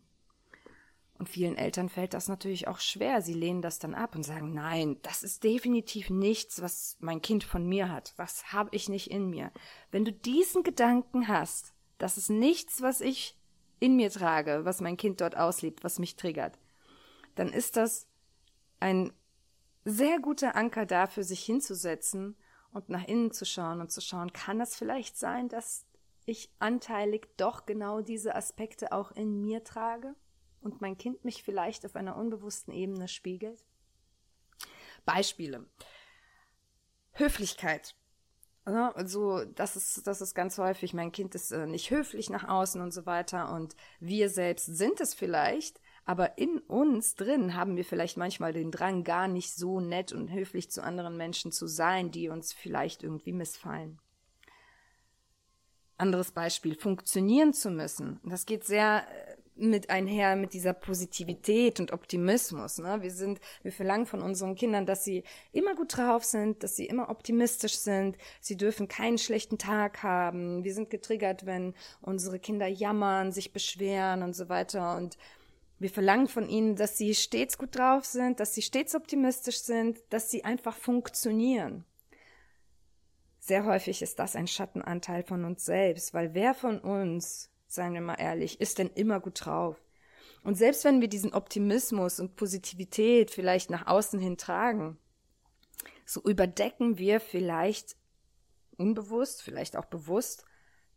Und 1.18 1.30
vielen 1.30 1.58
Eltern 1.58 1.90
fällt 1.90 2.14
das 2.14 2.28
natürlich 2.28 2.68
auch 2.68 2.80
schwer. 2.80 3.22
Sie 3.22 3.34
lehnen 3.34 3.62
das 3.62 3.80
dann 3.80 3.96
ab 3.96 4.16
und 4.16 4.24
sagen, 4.24 4.54
nein, 4.54 4.98
das 5.02 5.24
ist 5.24 5.44
definitiv 5.44 6.10
nichts, 6.10 6.62
was 6.62 6.98
mein 7.00 7.22
Kind 7.22 7.44
von 7.44 7.66
mir 7.66 7.90
hat. 7.92 8.14
Was 8.18 8.54
habe 8.54 8.70
ich 8.74 8.90
nicht 8.90 9.10
in 9.10 9.30
mir? 9.30 9.52
Wenn 9.90 10.06
du 10.06 10.12
diesen 10.12 10.62
Gedanken 10.62 11.28
hast, 11.28 11.74
das 11.98 12.18
ist 12.18 12.30
nichts, 12.30 12.82
was 12.82 13.02
ich 13.02 13.37
in 13.80 13.96
mir 13.96 14.10
trage, 14.10 14.66
was 14.66 14.82
mein 14.82 14.98
Kind 14.98 15.22
dort 15.22 15.38
auslebt, 15.38 15.84
was 15.84 16.00
mich 16.00 16.16
triggert, 16.16 16.58
dann 17.36 17.50
ist 17.50 17.78
das 17.78 18.08
ein 18.80 19.14
sehr 19.86 20.20
guter 20.20 20.56
Anker 20.56 20.86
dafür, 20.86 21.24
sich 21.24 21.44
hinzusetzen 21.44 22.36
und 22.72 22.90
nach 22.90 23.08
innen 23.08 23.32
zu 23.32 23.46
schauen 23.46 23.80
und 23.82 23.92
zu 23.92 24.02
schauen, 24.02 24.34
kann 24.34 24.60
das 24.60 24.76
vielleicht 24.76 25.18
sein, 25.18 25.50
dass 25.50 25.86
ich 26.26 26.52
anteilig 26.60 27.30
doch 27.38 27.66
genau 27.66 28.02
diese 28.02 28.36
Aspekte 28.36 28.92
auch 28.92 29.12
in 29.12 29.42
mir 29.42 29.64
trage 29.64 30.16
und 30.62 30.82
mein 30.82 30.98
Kind 30.98 31.24
mich 31.24 31.44
vielleicht 31.44 31.86
auf 31.86 31.96
einer 31.96 32.18
unbewussten 32.18 32.74
Ebene 32.74 33.08
spiegelt? 33.08 33.64
Beispiele. 35.06 35.66
Höflichkeit. 37.14 37.96
Also 38.68 39.46
das 39.46 39.78
ist, 39.78 40.08
das 40.08 40.20
ist 40.20 40.36
ganz 40.36 40.58
häufig, 40.58 40.94
mein 40.94 41.14
Kind 41.14 41.36
ist 41.36 41.52
äh, 41.52 41.66
nicht 41.66 41.90
höflich 41.90 42.30
nach 42.30 42.48
außen 42.48 42.82
und 42.82 42.94
so 42.94 43.06
weiter 43.06 43.54
und 43.54 43.76
wir 44.02 44.30
selbst 44.30 44.66
sind 44.66 45.00
es 45.00 45.14
vielleicht, 45.14 45.80
aber 46.04 46.38
in 46.38 46.60
uns 46.60 47.16
drin 47.16 47.56
haben 47.56 47.78
wir 47.78 47.86
vielleicht 47.86 48.18
manchmal 48.18 48.52
den 48.52 48.72
Drang, 48.72 49.06
gar 49.06 49.30
nicht 49.30 49.56
so 49.56 49.80
nett 49.80 50.12
und 50.12 50.32
höflich 50.32 50.70
zu 50.70 50.84
anderen 50.84 51.16
Menschen 51.16 51.54
zu 51.54 51.66
sein, 51.66 52.12
die 52.12 52.28
uns 52.28 52.52
vielleicht 52.52 53.04
irgendwie 53.04 53.32
missfallen. 53.32 54.00
Anderes 55.98 56.32
Beispiel, 56.32 56.76
funktionieren 56.76 57.54
zu 57.54 57.72
müssen. 57.72 58.20
Das 58.26 58.46
geht 58.46 58.66
sehr 58.66 59.08
äh, 59.10 59.37
mit 59.60 59.90
einher 59.90 60.36
mit 60.36 60.54
dieser 60.54 60.74
Positivität 60.74 61.80
und 61.80 61.92
Optimismus. 61.92 62.78
Ne? 62.78 63.02
Wir 63.02 63.12
sind, 63.12 63.40
wir 63.64 63.72
verlangen 63.72 64.06
von 64.06 64.22
unseren 64.22 64.56
Kindern, 64.56 64.86
dass 64.86 65.04
sie 65.04 65.24
immer 65.52 65.76
gut 65.76 65.98
drauf 65.98 66.24
sind, 66.24 66.64
dass 66.64 66.76
sie 66.76 66.86
immer 66.86 67.10
optimistisch 67.10 67.78
sind. 67.78 68.18
Sie 68.40 68.58
dürfen 68.58 68.88
keinen 68.88 69.18
schlechten 69.18 69.58
Tag 69.58 70.04
haben. 70.04 70.64
Wir 70.64 70.74
sind 70.74 70.90
getriggert, 70.90 71.46
wenn 71.46 71.74
unsere 72.02 72.40
Kinder 72.40 72.68
jammern, 72.68 73.32
sich 73.32 73.54
beschweren 73.54 74.24
und 74.24 74.36
so 74.36 74.50
weiter. 74.50 74.98
Und 74.98 75.18
wir 75.80 75.90
verlangen 75.90 76.28
von 76.28 76.50
ihnen, 76.50 76.76
dass 76.76 76.98
sie 76.98 77.14
stets 77.14 77.58
gut 77.58 77.76
drauf 77.78 78.06
sind, 78.06 78.40
dass 78.40 78.56
sie 78.56 78.62
stets 78.62 78.96
optimistisch 78.96 79.60
sind, 79.60 80.00
dass 80.10 80.32
sie 80.32 80.44
einfach 80.44 80.76
funktionieren. 80.76 81.86
Sehr 83.40 83.64
häufig 83.64 84.02
ist 84.02 84.20
das 84.20 84.36
ein 84.36 84.48
Schattenanteil 84.48 85.24
von 85.24 85.46
uns 85.46 85.64
selbst, 85.64 86.14
weil 86.14 86.34
wer 86.34 86.54
von 86.54 86.80
uns 86.80 87.50
seien 87.68 87.94
wir 87.94 88.02
mal 88.02 88.16
ehrlich, 88.20 88.60
ist 88.62 88.80
denn 88.80 88.90
immer 88.90 89.20
gut 89.20 89.46
drauf. 89.46 89.82
Und 90.44 90.56
selbst 90.56 90.86
wenn 90.86 91.02
wir 91.02 91.08
diesen 91.08 91.34
Optimismus 91.34 92.20
und 92.20 92.36
Positivität 92.36 93.32
vielleicht 93.32 93.70
nach 93.70 93.88
außen 93.88 94.20
hin 94.20 94.38
tragen, 94.38 94.98
so 96.06 96.22
überdecken 96.22 96.98
wir 96.98 97.20
vielleicht 97.20 97.98
unbewusst, 98.78 99.42
vielleicht 99.42 99.76
auch 99.76 99.86
bewusst, 99.86 100.46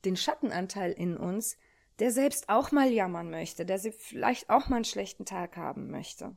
den 0.04 0.16
Schattenanteil 0.16 0.92
in 0.92 1.16
uns, 1.16 1.56
der 1.98 2.12
selbst 2.12 2.48
auch 2.48 2.72
mal 2.72 2.90
jammern 2.90 3.30
möchte, 3.30 3.66
der 3.66 3.78
vielleicht 3.78 4.48
auch 4.48 4.68
mal 4.68 4.76
einen 4.76 4.84
schlechten 4.84 5.26
Tag 5.26 5.56
haben 5.56 5.90
möchte. 5.90 6.36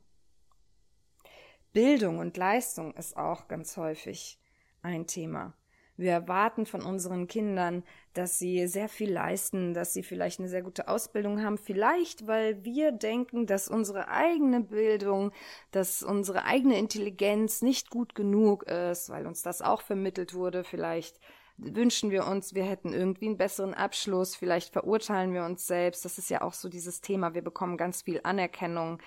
Bildung 1.72 2.20
und 2.20 2.38
Leistung 2.38 2.94
ist 2.96 3.16
auch 3.18 3.48
ganz 3.48 3.78
häufig 3.78 4.40
ein 4.82 5.08
Thema. 5.08 5.54
Wir 5.96 6.12
erwarten 6.12 6.66
von 6.66 6.82
unseren 6.82 7.28
Kindern, 7.28 7.84
dass 8.14 8.40
sie 8.40 8.68
sehr 8.68 8.90
viel 8.90 9.12
leisten, 9.12 9.74
dass 9.74 9.94
sie 9.94 10.02
vielleicht 10.02 10.40
eine 10.40 10.50
sehr 10.50 10.64
gute 10.64 10.88
Ausbildung 10.88 11.44
haben, 11.44 11.58
vielleicht 11.58 12.26
weil 12.26 12.64
wir 12.64 12.92
denken, 12.92 13.46
dass 13.46 13.68
unsere 13.68 14.08
eigene 14.08 14.62
Bildung, 14.62 15.32
dass 15.72 16.02
unsere 16.02 16.46
eigene 16.46 16.78
Intelligenz 16.80 17.62
nicht 17.62 17.90
gut 17.92 18.16
genug 18.16 18.64
ist, 18.64 19.10
weil 19.10 19.28
uns 19.28 19.44
das 19.44 19.62
auch 19.62 19.82
vermittelt 19.82 20.34
wurde, 20.34 20.64
vielleicht 20.64 21.20
wünschen 21.58 22.12
wir 22.12 22.26
uns, 22.26 22.56
wir 22.56 22.64
hätten 22.64 22.94
irgendwie 22.94 23.28
einen 23.28 23.38
besseren 23.38 23.74
Abschluss, 23.74 24.36
vielleicht 24.36 24.74
verurteilen 24.74 25.34
wir 25.34 25.46
uns 25.46 25.68
selbst. 25.68 26.04
Das 26.06 26.18
ist 26.18 26.30
ja 26.30 26.42
auch 26.42 26.54
so 26.54 26.70
dieses 26.70 27.02
Thema. 27.02 27.34
Wir 27.34 27.44
bekommen 27.44 27.78
ganz 27.78 28.02
viel 28.02 28.20
Anerkennung 28.24 29.00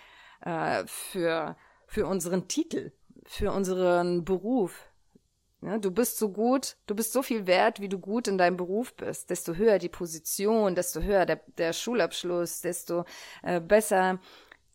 äh, 0.42 0.84
für, 0.86 1.56
für 1.86 2.06
unseren 2.06 2.48
Titel, 2.48 2.92
für 3.24 3.50
unseren 3.50 4.24
Beruf, 4.24 4.85
du 5.60 5.90
bist 5.90 6.18
so 6.18 6.30
gut, 6.30 6.76
du 6.86 6.94
bist 6.94 7.12
so 7.12 7.22
viel 7.22 7.46
wert, 7.46 7.80
wie 7.80 7.88
du 7.88 7.98
gut 7.98 8.28
in 8.28 8.38
deinem 8.38 8.56
Beruf 8.56 8.94
bist. 8.94 9.30
Desto 9.30 9.54
höher 9.54 9.78
die 9.78 9.88
Position, 9.88 10.74
desto 10.74 11.00
höher 11.00 11.26
der, 11.26 11.40
der 11.58 11.72
Schulabschluss, 11.72 12.60
desto 12.60 13.04
äh, 13.42 13.60
besser 13.60 14.20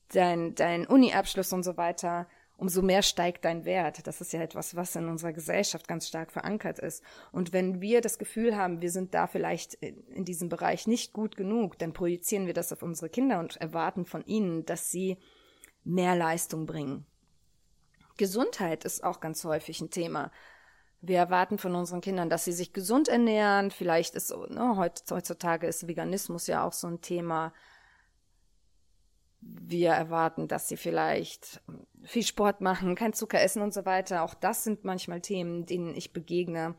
dein, 0.09 0.55
dein 0.55 0.85
Uni-Abschluss 0.85 1.53
und 1.53 1.63
so 1.63 1.77
weiter, 1.77 2.27
umso 2.57 2.81
mehr 2.81 3.01
steigt 3.01 3.45
dein 3.45 3.65
Wert. 3.65 4.05
Das 4.05 4.21
ist 4.21 4.33
ja 4.33 4.41
etwas, 4.41 4.75
was 4.75 4.95
in 4.95 5.07
unserer 5.07 5.33
Gesellschaft 5.33 5.87
ganz 5.87 6.07
stark 6.07 6.31
verankert 6.31 6.77
ist. 6.79 7.03
Und 7.31 7.53
wenn 7.53 7.81
wir 7.81 8.01
das 8.01 8.19
Gefühl 8.19 8.55
haben, 8.55 8.81
wir 8.81 8.91
sind 8.91 9.13
da 9.13 9.27
vielleicht 9.27 9.73
in 9.75 10.25
diesem 10.25 10.49
Bereich 10.49 10.85
nicht 10.85 11.11
gut 11.11 11.35
genug, 11.35 11.79
dann 11.79 11.93
projizieren 11.93 12.45
wir 12.45 12.53
das 12.53 12.71
auf 12.71 12.83
unsere 12.83 13.09
Kinder 13.09 13.39
und 13.39 13.57
erwarten 13.57 14.05
von 14.05 14.23
ihnen, 14.25 14.65
dass 14.65 14.91
sie 14.91 15.17
mehr 15.83 16.15
Leistung 16.15 16.67
bringen. 16.67 17.05
Gesundheit 18.17 18.85
ist 18.85 19.03
auch 19.03 19.19
ganz 19.19 19.43
häufig 19.43 19.81
ein 19.81 19.89
Thema. 19.89 20.31
Wir 21.01 21.17
erwarten 21.17 21.57
von 21.57 21.73
unseren 21.73 22.01
Kindern, 22.01 22.29
dass 22.29 22.45
sie 22.45 22.51
sich 22.51 22.73
gesund 22.73 23.07
ernähren. 23.07 23.71
Vielleicht 23.71 24.13
ist 24.13 24.29
ne, 24.49 24.77
heutzutage 24.77 25.65
ist 25.65 25.87
Veganismus 25.87 26.45
ja 26.45 26.63
auch 26.63 26.73
so 26.73 26.87
ein 26.87 27.01
Thema. 27.01 27.53
Wir 29.39 29.89
erwarten, 29.91 30.47
dass 30.47 30.69
sie 30.69 30.77
vielleicht 30.77 31.61
viel 32.03 32.21
Sport 32.23 32.61
machen, 32.61 32.93
kein 32.93 33.13
Zucker 33.13 33.41
essen 33.41 33.63
und 33.63 33.73
so 33.73 33.85
weiter. 33.85 34.21
Auch 34.21 34.35
das 34.35 34.63
sind 34.63 34.83
manchmal 34.83 35.21
Themen, 35.21 35.65
denen 35.65 35.95
ich 35.95 36.13
begegne 36.13 36.75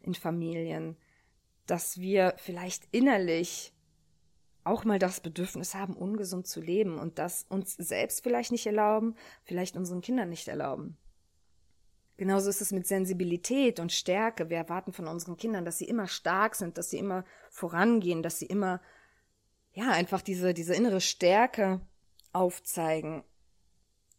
in 0.00 0.14
Familien, 0.14 0.96
dass 1.66 2.00
wir 2.00 2.34
vielleicht 2.38 2.84
innerlich 2.92 3.74
auch 4.64 4.84
mal 4.84 4.98
das 4.98 5.20
Bedürfnis 5.20 5.74
haben, 5.74 5.94
ungesund 5.94 6.46
zu 6.46 6.62
leben 6.62 6.98
und 6.98 7.18
das 7.18 7.44
uns 7.50 7.74
selbst 7.74 8.22
vielleicht 8.22 8.52
nicht 8.52 8.66
erlauben, 8.66 9.14
vielleicht 9.44 9.76
unseren 9.76 10.00
Kindern 10.00 10.30
nicht 10.30 10.48
erlauben. 10.48 10.96
Genauso 12.16 12.48
ist 12.48 12.62
es 12.62 12.72
mit 12.72 12.86
Sensibilität 12.86 13.78
und 13.78 13.92
Stärke. 13.92 14.48
Wir 14.48 14.56
erwarten 14.56 14.92
von 14.92 15.06
unseren 15.06 15.36
Kindern, 15.36 15.64
dass 15.64 15.78
sie 15.78 15.84
immer 15.84 16.08
stark 16.08 16.54
sind, 16.54 16.78
dass 16.78 16.90
sie 16.90 16.98
immer 16.98 17.24
vorangehen, 17.50 18.22
dass 18.22 18.38
sie 18.38 18.46
immer, 18.46 18.80
ja, 19.72 19.90
einfach 19.90 20.22
diese, 20.22 20.54
diese 20.54 20.74
innere 20.74 21.02
Stärke 21.02 21.80
aufzeigen. 22.32 23.22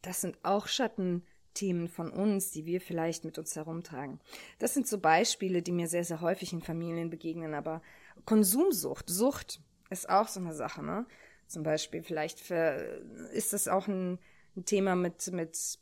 Das 0.04 0.22
sind 0.22 0.38
auch 0.44 0.68
Schattenthemen 0.68 1.88
von 1.88 2.12
uns, 2.12 2.52
die 2.52 2.66
wir 2.66 2.82
vielleicht 2.82 3.26
mit 3.26 3.40
uns 3.40 3.56
herumtragen. 3.56 4.20
Das 4.60 4.76
sind 4.76 4.88
so 4.88 5.00
Beispiele, 5.00 5.64
die 5.64 5.72
mir 5.72 5.88
sehr, 5.88 6.04
sehr 6.04 6.22
häufig 6.22 6.54
in 6.54 6.62
Familien 6.62 7.10
begegnen, 7.10 7.56
aber 7.56 7.82
Konsumsucht, 8.26 9.10
Sucht 9.10 9.60
ist 9.90 10.10
auch 10.10 10.28
so 10.28 10.40
eine 10.40 10.54
Sache, 10.54 10.84
ne? 10.84 11.06
Zum 11.48 11.64
Beispiel, 11.64 12.04
vielleicht 12.04 12.42
für, 12.42 13.02
ist 13.32 13.54
das 13.54 13.70
auch 13.70 13.88
ein, 13.88 14.20
ein 14.56 14.66
Thema 14.66 14.96
mit, 14.96 15.32
mit 15.32 15.80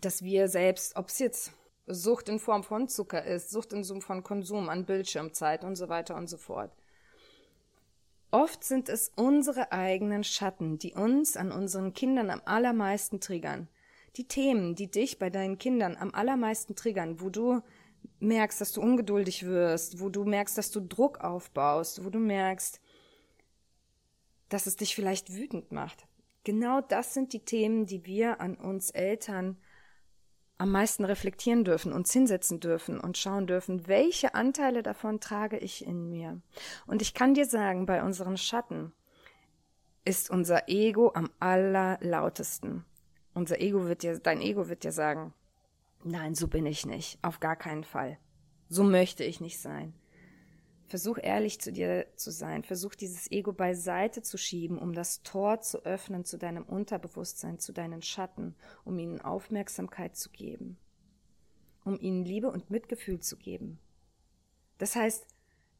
dass 0.00 0.22
wir 0.22 0.48
selbst, 0.48 0.96
ob 0.96 1.08
es 1.08 1.18
jetzt 1.18 1.52
Sucht 1.86 2.28
in 2.28 2.38
Form 2.38 2.64
von 2.64 2.88
Zucker 2.88 3.24
ist, 3.24 3.50
Sucht 3.50 3.72
in 3.72 3.84
Form 3.84 4.00
von 4.00 4.22
Konsum 4.22 4.68
an 4.68 4.84
Bildschirmzeit 4.84 5.64
und 5.64 5.76
so 5.76 5.88
weiter 5.88 6.16
und 6.16 6.28
so 6.28 6.36
fort. 6.36 6.72
Oft 8.32 8.64
sind 8.64 8.88
es 8.88 9.12
unsere 9.14 9.70
eigenen 9.72 10.24
Schatten, 10.24 10.78
die 10.78 10.94
uns 10.94 11.36
an 11.36 11.52
unseren 11.52 11.92
Kindern 11.92 12.30
am 12.30 12.42
allermeisten 12.44 13.20
triggern. 13.20 13.68
Die 14.16 14.26
Themen, 14.26 14.74
die 14.74 14.90
dich 14.90 15.18
bei 15.18 15.30
deinen 15.30 15.58
Kindern 15.58 15.96
am 15.96 16.12
allermeisten 16.12 16.74
triggern, 16.74 17.20
wo 17.20 17.30
du 17.30 17.62
merkst, 18.18 18.60
dass 18.60 18.72
du 18.72 18.80
ungeduldig 18.80 19.46
wirst, 19.46 20.00
wo 20.00 20.08
du 20.08 20.24
merkst, 20.24 20.58
dass 20.58 20.70
du 20.70 20.80
Druck 20.80 21.20
aufbaust, 21.20 22.04
wo 22.04 22.10
du 22.10 22.18
merkst, 22.18 22.80
dass 24.48 24.66
es 24.66 24.76
dich 24.76 24.94
vielleicht 24.94 25.32
wütend 25.32 25.70
macht. 25.70 26.06
Genau 26.44 26.80
das 26.80 27.14
sind 27.14 27.32
die 27.32 27.44
Themen, 27.44 27.86
die 27.86 28.06
wir 28.06 28.40
an 28.40 28.56
uns 28.56 28.90
Eltern 28.90 29.56
am 30.58 30.70
meisten 30.70 31.04
reflektieren 31.04 31.64
dürfen, 31.64 31.92
uns 31.92 32.12
hinsetzen 32.12 32.60
dürfen 32.60 32.98
und 32.98 33.18
schauen 33.18 33.46
dürfen, 33.46 33.86
welche 33.88 34.34
Anteile 34.34 34.82
davon 34.82 35.20
trage 35.20 35.58
ich 35.58 35.84
in 35.84 36.08
mir. 36.08 36.40
Und 36.86 37.02
ich 37.02 37.14
kann 37.14 37.34
dir 37.34 37.46
sagen, 37.46 37.86
bei 37.86 38.02
unseren 38.02 38.36
Schatten 38.36 38.92
ist 40.04 40.30
unser 40.30 40.68
Ego 40.68 41.12
am 41.14 41.30
allerlautesten. 41.40 42.84
Unser 43.34 43.60
Ego 43.60 43.86
wird 43.86 44.02
dir, 44.02 44.18
dein 44.18 44.40
Ego 44.40 44.68
wird 44.68 44.84
dir 44.84 44.92
sagen, 44.92 45.34
nein, 46.04 46.34
so 46.34 46.48
bin 46.48 46.64
ich 46.64 46.86
nicht, 46.86 47.18
auf 47.22 47.40
gar 47.40 47.56
keinen 47.56 47.84
Fall. 47.84 48.18
So 48.68 48.82
möchte 48.82 49.24
ich 49.24 49.40
nicht 49.40 49.60
sein. 49.60 49.92
Versuch 50.88 51.18
ehrlich 51.20 51.60
zu 51.60 51.72
dir 51.72 52.06
zu 52.14 52.30
sein. 52.30 52.62
Versuch 52.62 52.94
dieses 52.94 53.30
Ego 53.30 53.52
beiseite 53.52 54.22
zu 54.22 54.38
schieben, 54.38 54.78
um 54.78 54.92
das 54.92 55.22
Tor 55.22 55.60
zu 55.60 55.84
öffnen 55.84 56.24
zu 56.24 56.38
deinem 56.38 56.62
Unterbewusstsein, 56.62 57.58
zu 57.58 57.72
deinen 57.72 58.02
Schatten, 58.02 58.54
um 58.84 58.98
ihnen 58.98 59.20
Aufmerksamkeit 59.20 60.16
zu 60.16 60.30
geben, 60.30 60.78
um 61.84 61.98
ihnen 61.98 62.24
Liebe 62.24 62.50
und 62.50 62.70
Mitgefühl 62.70 63.18
zu 63.20 63.36
geben. 63.36 63.80
Das 64.78 64.94
heißt, 64.94 65.26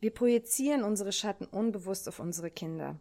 wir 0.01 0.12
projizieren 0.12 0.83
unsere 0.83 1.12
Schatten 1.12 1.47
unbewusst 1.47 2.09
auf 2.09 2.19
unsere 2.19 2.51
Kinder. 2.51 3.01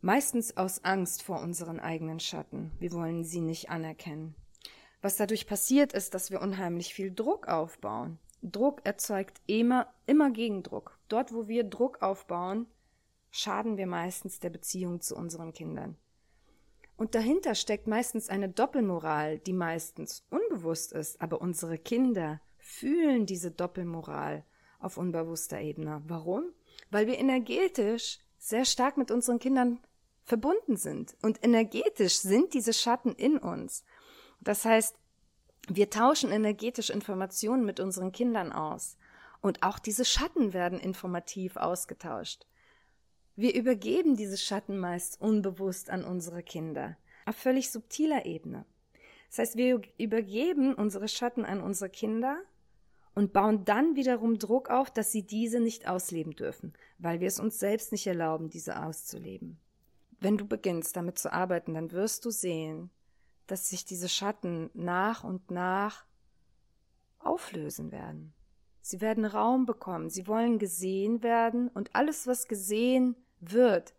Meistens 0.00 0.56
aus 0.56 0.84
Angst 0.84 1.22
vor 1.22 1.40
unseren 1.40 1.80
eigenen 1.80 2.20
Schatten. 2.20 2.70
Wir 2.78 2.92
wollen 2.92 3.24
sie 3.24 3.40
nicht 3.40 3.70
anerkennen. 3.70 4.34
Was 5.02 5.16
dadurch 5.16 5.46
passiert 5.46 5.92
ist, 5.92 6.14
dass 6.14 6.30
wir 6.30 6.40
unheimlich 6.40 6.94
viel 6.94 7.12
Druck 7.12 7.48
aufbauen. 7.48 8.18
Druck 8.50 8.80
erzeugt 8.84 9.40
immer, 9.46 9.92
immer 10.06 10.30
Gegendruck. 10.30 10.98
Dort, 11.08 11.32
wo 11.32 11.48
wir 11.48 11.64
Druck 11.64 12.02
aufbauen, 12.02 12.66
schaden 13.30 13.76
wir 13.76 13.86
meistens 13.86 14.38
der 14.40 14.50
Beziehung 14.50 15.00
zu 15.00 15.16
unseren 15.16 15.52
Kindern. 15.52 15.96
Und 16.96 17.14
dahinter 17.14 17.54
steckt 17.54 17.86
meistens 17.86 18.28
eine 18.28 18.48
Doppelmoral, 18.48 19.38
die 19.38 19.52
meistens 19.52 20.24
unbewusst 20.30 20.92
ist, 20.92 21.20
aber 21.20 21.42
unsere 21.42 21.76
Kinder 21.76 22.40
fühlen 22.56 23.26
diese 23.26 23.50
Doppelmoral 23.50 24.44
auf 24.78 24.96
unbewusster 24.96 25.60
Ebene. 25.60 26.02
Warum? 26.06 26.44
Weil 26.90 27.06
wir 27.06 27.18
energetisch 27.18 28.20
sehr 28.38 28.64
stark 28.64 28.96
mit 28.96 29.10
unseren 29.10 29.38
Kindern 29.38 29.80
verbunden 30.22 30.76
sind. 30.76 31.16
Und 31.22 31.44
energetisch 31.44 32.18
sind 32.18 32.54
diese 32.54 32.72
Schatten 32.72 33.14
in 33.14 33.38
uns. 33.38 33.84
Das 34.40 34.64
heißt, 34.64 34.96
wir 35.66 35.90
tauschen 35.90 36.30
energetisch 36.30 36.90
Informationen 36.90 37.64
mit 37.64 37.80
unseren 37.80 38.12
Kindern 38.12 38.52
aus. 38.52 38.96
Und 39.40 39.62
auch 39.62 39.78
diese 39.78 40.04
Schatten 40.04 40.52
werden 40.52 40.80
informativ 40.80 41.56
ausgetauscht. 41.56 42.46
Wir 43.36 43.54
übergeben 43.54 44.16
diese 44.16 44.38
Schatten 44.38 44.78
meist 44.78 45.20
unbewusst 45.20 45.90
an 45.90 46.04
unsere 46.04 46.42
Kinder, 46.42 46.96
auf 47.26 47.36
völlig 47.36 47.70
subtiler 47.70 48.24
Ebene. 48.24 48.64
Das 49.28 49.38
heißt, 49.38 49.56
wir 49.56 49.82
übergeben 49.98 50.74
unsere 50.74 51.08
Schatten 51.08 51.44
an 51.44 51.60
unsere 51.60 51.90
Kinder 51.90 52.40
und 53.14 53.32
bauen 53.32 53.64
dann 53.64 53.96
wiederum 53.96 54.38
Druck 54.38 54.70
auf, 54.70 54.90
dass 54.90 55.12
sie 55.12 55.22
diese 55.22 55.60
nicht 55.60 55.88
ausleben 55.88 56.34
dürfen, 56.34 56.72
weil 56.98 57.20
wir 57.20 57.28
es 57.28 57.40
uns 57.40 57.58
selbst 57.58 57.92
nicht 57.92 58.06
erlauben, 58.06 58.48
diese 58.48 58.82
auszuleben. 58.82 59.58
Wenn 60.20 60.38
du 60.38 60.46
beginnst 60.46 60.96
damit 60.96 61.18
zu 61.18 61.32
arbeiten, 61.32 61.74
dann 61.74 61.92
wirst 61.92 62.24
du 62.24 62.30
sehen, 62.30 62.90
dass 63.46 63.68
sich 63.68 63.84
diese 63.84 64.08
Schatten 64.08 64.70
nach 64.74 65.24
und 65.24 65.50
nach 65.50 66.04
auflösen 67.18 67.92
werden. 67.92 68.34
Sie 68.80 69.00
werden 69.00 69.24
Raum 69.24 69.66
bekommen, 69.66 70.10
sie 70.10 70.26
wollen 70.26 70.58
gesehen 70.58 71.22
werden 71.22 71.68
und 71.68 71.94
alles, 71.94 72.26
was 72.26 72.46
gesehen 72.46 73.16
wird, 73.40 73.94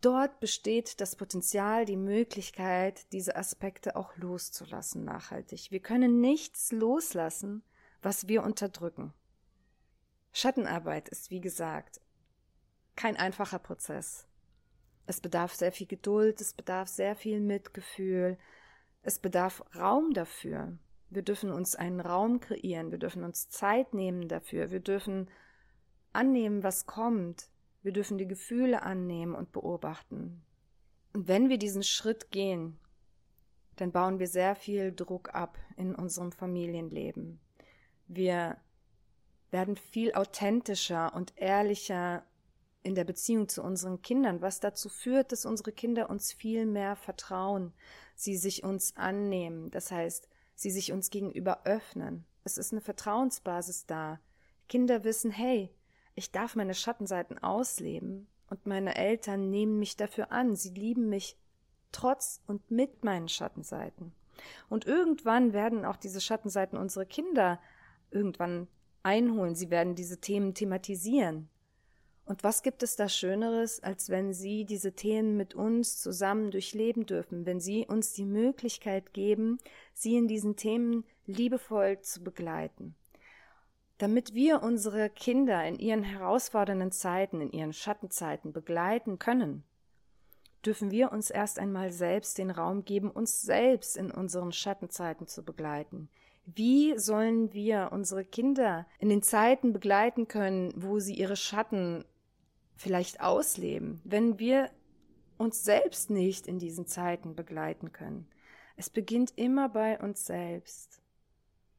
dort 0.00 0.38
besteht 0.38 1.00
das 1.00 1.16
Potenzial, 1.16 1.84
die 1.84 1.96
Möglichkeit, 1.96 3.12
diese 3.12 3.34
Aspekte 3.34 3.96
auch 3.96 4.16
loszulassen 4.16 5.04
nachhaltig. 5.04 5.72
Wir 5.72 5.80
können 5.80 6.20
nichts 6.20 6.70
loslassen, 6.70 7.64
was 8.00 8.28
wir 8.28 8.44
unterdrücken. 8.44 9.12
Schattenarbeit 10.32 11.08
ist, 11.08 11.30
wie 11.30 11.40
gesagt, 11.40 12.00
kein 12.94 13.16
einfacher 13.16 13.58
Prozess. 13.58 14.27
Es 15.08 15.22
bedarf 15.22 15.54
sehr 15.54 15.72
viel 15.72 15.86
Geduld, 15.86 16.38
es 16.42 16.52
bedarf 16.52 16.86
sehr 16.86 17.16
viel 17.16 17.40
Mitgefühl, 17.40 18.36
es 19.00 19.18
bedarf 19.18 19.64
Raum 19.74 20.12
dafür. 20.12 20.76
Wir 21.08 21.22
dürfen 21.22 21.50
uns 21.50 21.74
einen 21.74 22.00
Raum 22.00 22.40
kreieren, 22.40 22.90
wir 22.90 22.98
dürfen 22.98 23.24
uns 23.24 23.48
Zeit 23.48 23.94
nehmen 23.94 24.28
dafür, 24.28 24.70
wir 24.70 24.80
dürfen 24.80 25.30
annehmen, 26.12 26.62
was 26.62 26.84
kommt, 26.84 27.48
wir 27.82 27.92
dürfen 27.92 28.18
die 28.18 28.28
Gefühle 28.28 28.82
annehmen 28.82 29.34
und 29.34 29.50
beobachten. 29.50 30.42
Und 31.14 31.26
wenn 31.26 31.48
wir 31.48 31.56
diesen 31.56 31.84
Schritt 31.84 32.30
gehen, 32.30 32.78
dann 33.76 33.92
bauen 33.92 34.18
wir 34.18 34.26
sehr 34.26 34.54
viel 34.56 34.92
Druck 34.92 35.34
ab 35.34 35.56
in 35.78 35.94
unserem 35.94 36.32
Familienleben. 36.32 37.40
Wir 38.08 38.58
werden 39.50 39.76
viel 39.76 40.12
authentischer 40.12 41.14
und 41.14 41.32
ehrlicher 41.36 42.26
in 42.82 42.94
der 42.94 43.04
Beziehung 43.04 43.48
zu 43.48 43.62
unseren 43.62 44.02
Kindern, 44.02 44.40
was 44.40 44.60
dazu 44.60 44.88
führt, 44.88 45.32
dass 45.32 45.44
unsere 45.44 45.72
Kinder 45.72 46.10
uns 46.10 46.32
viel 46.32 46.66
mehr 46.66 46.96
vertrauen, 46.96 47.72
sie 48.14 48.36
sich 48.36 48.64
uns 48.64 48.96
annehmen, 48.96 49.70
das 49.70 49.90
heißt, 49.90 50.28
sie 50.54 50.70
sich 50.70 50.92
uns 50.92 51.10
gegenüber 51.10 51.64
öffnen. 51.64 52.24
Es 52.44 52.58
ist 52.58 52.72
eine 52.72 52.80
Vertrauensbasis 52.80 53.86
da. 53.86 54.20
Kinder 54.68 55.04
wissen, 55.04 55.30
hey, 55.30 55.70
ich 56.14 56.32
darf 56.32 56.56
meine 56.56 56.74
Schattenseiten 56.74 57.38
ausleben 57.38 58.26
und 58.50 58.66
meine 58.66 58.96
Eltern 58.96 59.50
nehmen 59.50 59.78
mich 59.78 59.96
dafür 59.96 60.32
an, 60.32 60.56
sie 60.56 60.70
lieben 60.70 61.08
mich 61.08 61.36
trotz 61.92 62.42
und 62.46 62.70
mit 62.70 63.04
meinen 63.04 63.28
Schattenseiten. 63.28 64.12
Und 64.68 64.86
irgendwann 64.86 65.52
werden 65.52 65.84
auch 65.84 65.96
diese 65.96 66.20
Schattenseiten 66.20 66.78
unsere 66.78 67.06
Kinder 67.06 67.60
irgendwann 68.10 68.68
einholen, 69.02 69.54
sie 69.54 69.70
werden 69.70 69.94
diese 69.94 70.20
Themen 70.20 70.54
thematisieren. 70.54 71.48
Und 72.28 72.44
was 72.44 72.62
gibt 72.62 72.82
es 72.82 72.94
da 72.94 73.08
Schöneres, 73.08 73.82
als 73.82 74.10
wenn 74.10 74.34
Sie 74.34 74.66
diese 74.66 74.92
Themen 74.92 75.38
mit 75.38 75.54
uns 75.54 75.98
zusammen 75.98 76.50
durchleben 76.50 77.06
dürfen, 77.06 77.46
wenn 77.46 77.58
Sie 77.58 77.86
uns 77.86 78.12
die 78.12 78.26
Möglichkeit 78.26 79.14
geben, 79.14 79.58
Sie 79.94 80.14
in 80.14 80.28
diesen 80.28 80.54
Themen 80.54 81.04
liebevoll 81.24 82.02
zu 82.02 82.22
begleiten. 82.22 82.94
Damit 83.96 84.34
wir 84.34 84.62
unsere 84.62 85.08
Kinder 85.08 85.64
in 85.64 85.78
ihren 85.78 86.02
herausfordernden 86.02 86.92
Zeiten, 86.92 87.40
in 87.40 87.50
ihren 87.50 87.72
Schattenzeiten 87.72 88.52
begleiten 88.52 89.18
können, 89.18 89.64
dürfen 90.66 90.90
wir 90.90 91.12
uns 91.12 91.30
erst 91.30 91.58
einmal 91.58 91.90
selbst 91.92 92.36
den 92.36 92.50
Raum 92.50 92.84
geben, 92.84 93.10
uns 93.10 93.40
selbst 93.40 93.96
in 93.96 94.10
unseren 94.10 94.52
Schattenzeiten 94.52 95.28
zu 95.28 95.42
begleiten. 95.42 96.10
Wie 96.44 96.98
sollen 96.98 97.54
wir 97.54 97.88
unsere 97.90 98.26
Kinder 98.26 98.86
in 98.98 99.08
den 99.08 99.22
Zeiten 99.22 99.72
begleiten 99.72 100.28
können, 100.28 100.74
wo 100.76 100.98
sie 100.98 101.14
ihre 101.14 101.36
Schatten 101.36 102.04
vielleicht 102.78 103.20
ausleben, 103.20 104.00
wenn 104.04 104.38
wir 104.38 104.70
uns 105.36 105.64
selbst 105.64 106.10
nicht 106.10 106.46
in 106.46 106.58
diesen 106.58 106.86
Zeiten 106.86 107.34
begleiten 107.34 107.92
können. 107.92 108.26
Es 108.76 108.88
beginnt 108.88 109.32
immer 109.36 109.68
bei 109.68 109.98
uns 109.98 110.24
selbst. 110.24 111.02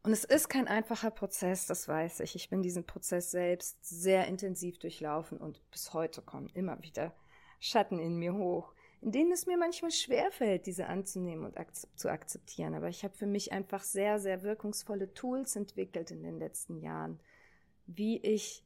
Und 0.03 0.11
es 0.11 0.25
ist 0.25 0.49
kein 0.49 0.67
einfacher 0.67 1.11
Prozess, 1.11 1.65
das 1.67 1.87
weiß 1.87 2.19
ich. 2.21 2.35
Ich 2.35 2.49
bin 2.49 2.61
diesen 2.61 2.85
Prozess 2.85 3.31
selbst 3.31 3.77
sehr 3.85 4.27
intensiv 4.27 4.77
durchlaufen 4.77 5.37
und 5.37 5.61
bis 5.71 5.93
heute 5.93 6.21
kommen 6.21 6.49
immer 6.53 6.81
wieder 6.83 7.13
Schatten 7.59 7.99
in 7.99 8.17
mir 8.17 8.33
hoch, 8.33 8.73
in 9.01 9.11
denen 9.11 9.31
es 9.31 9.45
mir 9.45 9.57
manchmal 9.57 9.91
schwerfällt, 9.91 10.65
diese 10.65 10.87
anzunehmen 10.87 11.45
und 11.45 11.57
zu 11.95 12.09
akzeptieren. 12.09 12.73
Aber 12.73 12.89
ich 12.89 13.03
habe 13.03 13.15
für 13.15 13.25
mich 13.25 13.51
einfach 13.51 13.83
sehr, 13.83 14.19
sehr 14.19 14.43
wirkungsvolle 14.43 15.13
Tools 15.13 15.55
entwickelt 15.55 16.11
in 16.11 16.23
den 16.23 16.39
letzten 16.39 16.77
Jahren, 16.77 17.19
wie 17.85 18.17
ich 18.17 18.65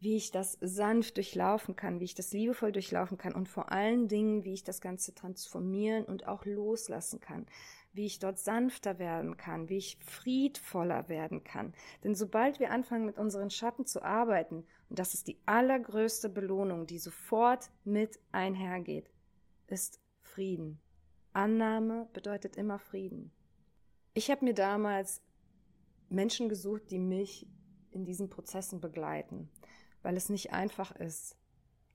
wie 0.00 0.16
ich 0.16 0.30
das 0.30 0.56
sanft 0.60 1.16
durchlaufen 1.16 1.74
kann, 1.74 1.98
wie 1.98 2.04
ich 2.04 2.14
das 2.14 2.32
liebevoll 2.32 2.70
durchlaufen 2.72 3.18
kann 3.18 3.34
und 3.34 3.48
vor 3.48 3.72
allen 3.72 4.06
Dingen, 4.06 4.44
wie 4.44 4.52
ich 4.52 4.62
das 4.62 4.80
Ganze 4.80 5.14
transformieren 5.14 6.04
und 6.04 6.26
auch 6.28 6.44
loslassen 6.44 7.20
kann, 7.20 7.46
wie 7.92 8.06
ich 8.06 8.20
dort 8.20 8.38
sanfter 8.38 9.00
werden 9.00 9.36
kann, 9.36 9.68
wie 9.68 9.78
ich 9.78 9.98
friedvoller 10.00 11.08
werden 11.08 11.42
kann. 11.42 11.74
Denn 12.04 12.14
sobald 12.14 12.60
wir 12.60 12.70
anfangen, 12.70 13.06
mit 13.06 13.18
unseren 13.18 13.50
Schatten 13.50 13.86
zu 13.86 14.02
arbeiten, 14.02 14.64
und 14.88 14.98
das 14.98 15.14
ist 15.14 15.26
die 15.26 15.38
allergrößte 15.46 16.28
Belohnung, 16.28 16.86
die 16.86 16.98
sofort 16.98 17.70
mit 17.84 18.20
einhergeht, 18.30 19.10
ist 19.66 20.00
Frieden. 20.20 20.80
Annahme 21.32 22.08
bedeutet 22.12 22.56
immer 22.56 22.78
Frieden. 22.78 23.32
Ich 24.14 24.30
habe 24.30 24.44
mir 24.44 24.54
damals 24.54 25.22
Menschen 26.08 26.48
gesucht, 26.48 26.90
die 26.90 26.98
mich 26.98 27.46
in 27.90 28.04
diesen 28.04 28.30
Prozessen 28.30 28.80
begleiten 28.80 29.50
weil 30.02 30.16
es 30.16 30.28
nicht 30.28 30.52
einfach 30.52 30.92
ist, 30.92 31.36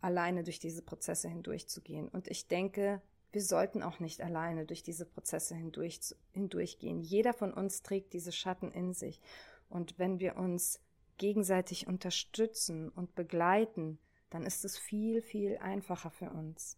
alleine 0.01 0.43
durch 0.43 0.59
diese 0.59 0.81
Prozesse 0.81 1.29
hindurchzugehen. 1.29 2.09
Und 2.09 2.27
ich 2.27 2.47
denke, 2.47 3.01
wir 3.31 3.41
sollten 3.41 3.81
auch 3.81 3.99
nicht 3.99 4.21
alleine 4.21 4.65
durch 4.65 4.83
diese 4.83 5.05
Prozesse 5.05 5.55
hindurch, 5.55 5.99
hindurchgehen. 6.31 7.01
Jeder 7.01 7.33
von 7.33 7.53
uns 7.53 7.81
trägt 7.81 8.13
diese 8.13 8.31
Schatten 8.31 8.71
in 8.71 8.93
sich. 8.93 9.21
Und 9.69 9.97
wenn 9.97 10.19
wir 10.19 10.37
uns 10.37 10.79
gegenseitig 11.17 11.87
unterstützen 11.87 12.89
und 12.89 13.15
begleiten, 13.15 13.97
dann 14.29 14.43
ist 14.43 14.65
es 14.65 14.77
viel, 14.77 15.21
viel 15.21 15.57
einfacher 15.57 16.11
für 16.11 16.29
uns. 16.29 16.77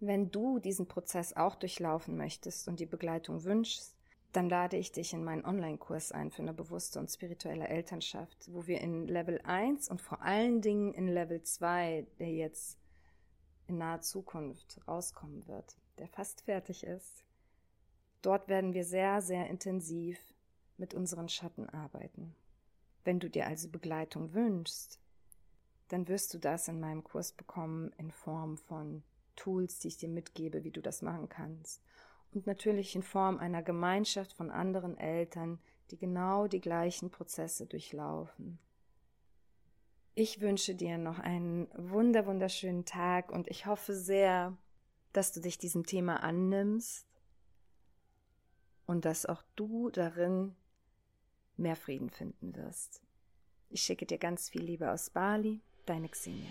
Wenn 0.00 0.30
du 0.30 0.60
diesen 0.60 0.86
Prozess 0.86 1.32
auch 1.32 1.56
durchlaufen 1.56 2.16
möchtest 2.16 2.68
und 2.68 2.78
die 2.78 2.86
Begleitung 2.86 3.42
wünschst, 3.42 3.97
dann 4.32 4.48
lade 4.48 4.76
ich 4.76 4.92
dich 4.92 5.14
in 5.14 5.24
meinen 5.24 5.44
Online-Kurs 5.44 6.12
ein 6.12 6.30
für 6.30 6.42
eine 6.42 6.52
bewusste 6.52 6.98
und 6.98 7.10
spirituelle 7.10 7.68
Elternschaft, 7.68 8.52
wo 8.52 8.66
wir 8.66 8.80
in 8.80 9.06
Level 9.06 9.40
1 9.42 9.88
und 9.88 10.02
vor 10.02 10.22
allen 10.22 10.60
Dingen 10.60 10.92
in 10.92 11.08
Level 11.08 11.42
2, 11.42 12.06
der 12.18 12.30
jetzt 12.30 12.78
in 13.66 13.78
naher 13.78 14.00
Zukunft 14.00 14.80
rauskommen 14.86 15.46
wird, 15.46 15.76
der 15.98 16.08
fast 16.08 16.42
fertig 16.42 16.84
ist, 16.84 17.24
dort 18.20 18.48
werden 18.48 18.74
wir 18.74 18.84
sehr, 18.84 19.22
sehr 19.22 19.48
intensiv 19.48 20.18
mit 20.76 20.94
unseren 20.94 21.28
Schatten 21.28 21.68
arbeiten. 21.68 22.34
Wenn 23.04 23.20
du 23.20 23.30
dir 23.30 23.46
also 23.46 23.68
Begleitung 23.68 24.34
wünschst, 24.34 25.00
dann 25.88 26.06
wirst 26.06 26.34
du 26.34 26.38
das 26.38 26.68
in 26.68 26.80
meinem 26.80 27.02
Kurs 27.02 27.32
bekommen 27.32 27.92
in 27.96 28.10
Form 28.10 28.58
von 28.58 29.02
Tools, 29.36 29.78
die 29.78 29.88
ich 29.88 29.96
dir 29.96 30.08
mitgebe, 30.08 30.64
wie 30.64 30.70
du 30.70 30.82
das 30.82 31.00
machen 31.00 31.30
kannst 31.30 31.82
und 32.32 32.46
natürlich 32.46 32.94
in 32.94 33.02
Form 33.02 33.38
einer 33.38 33.62
Gemeinschaft 33.62 34.32
von 34.32 34.50
anderen 34.50 34.96
Eltern, 34.98 35.58
die 35.90 35.96
genau 35.96 36.46
die 36.46 36.60
gleichen 36.60 37.10
Prozesse 37.10 37.66
durchlaufen. 37.66 38.58
Ich 40.14 40.40
wünsche 40.40 40.74
dir 40.74 40.98
noch 40.98 41.18
einen 41.18 41.68
wunder 41.76 42.26
wunderschönen 42.26 42.84
Tag 42.84 43.30
und 43.30 43.48
ich 43.48 43.66
hoffe 43.66 43.94
sehr, 43.94 44.56
dass 45.12 45.32
du 45.32 45.40
dich 45.40 45.58
diesem 45.58 45.86
Thema 45.86 46.22
annimmst 46.22 47.06
und 48.86 49.04
dass 49.04 49.26
auch 49.26 49.42
du 49.54 49.90
darin 49.90 50.56
mehr 51.56 51.76
Frieden 51.76 52.10
finden 52.10 52.56
wirst. 52.56 53.02
Ich 53.70 53.82
schicke 53.82 54.06
dir 54.06 54.18
ganz 54.18 54.48
viel 54.48 54.62
Liebe 54.62 54.90
aus 54.90 55.10
Bali, 55.10 55.60
deine 55.86 56.08
Xenia. 56.08 56.50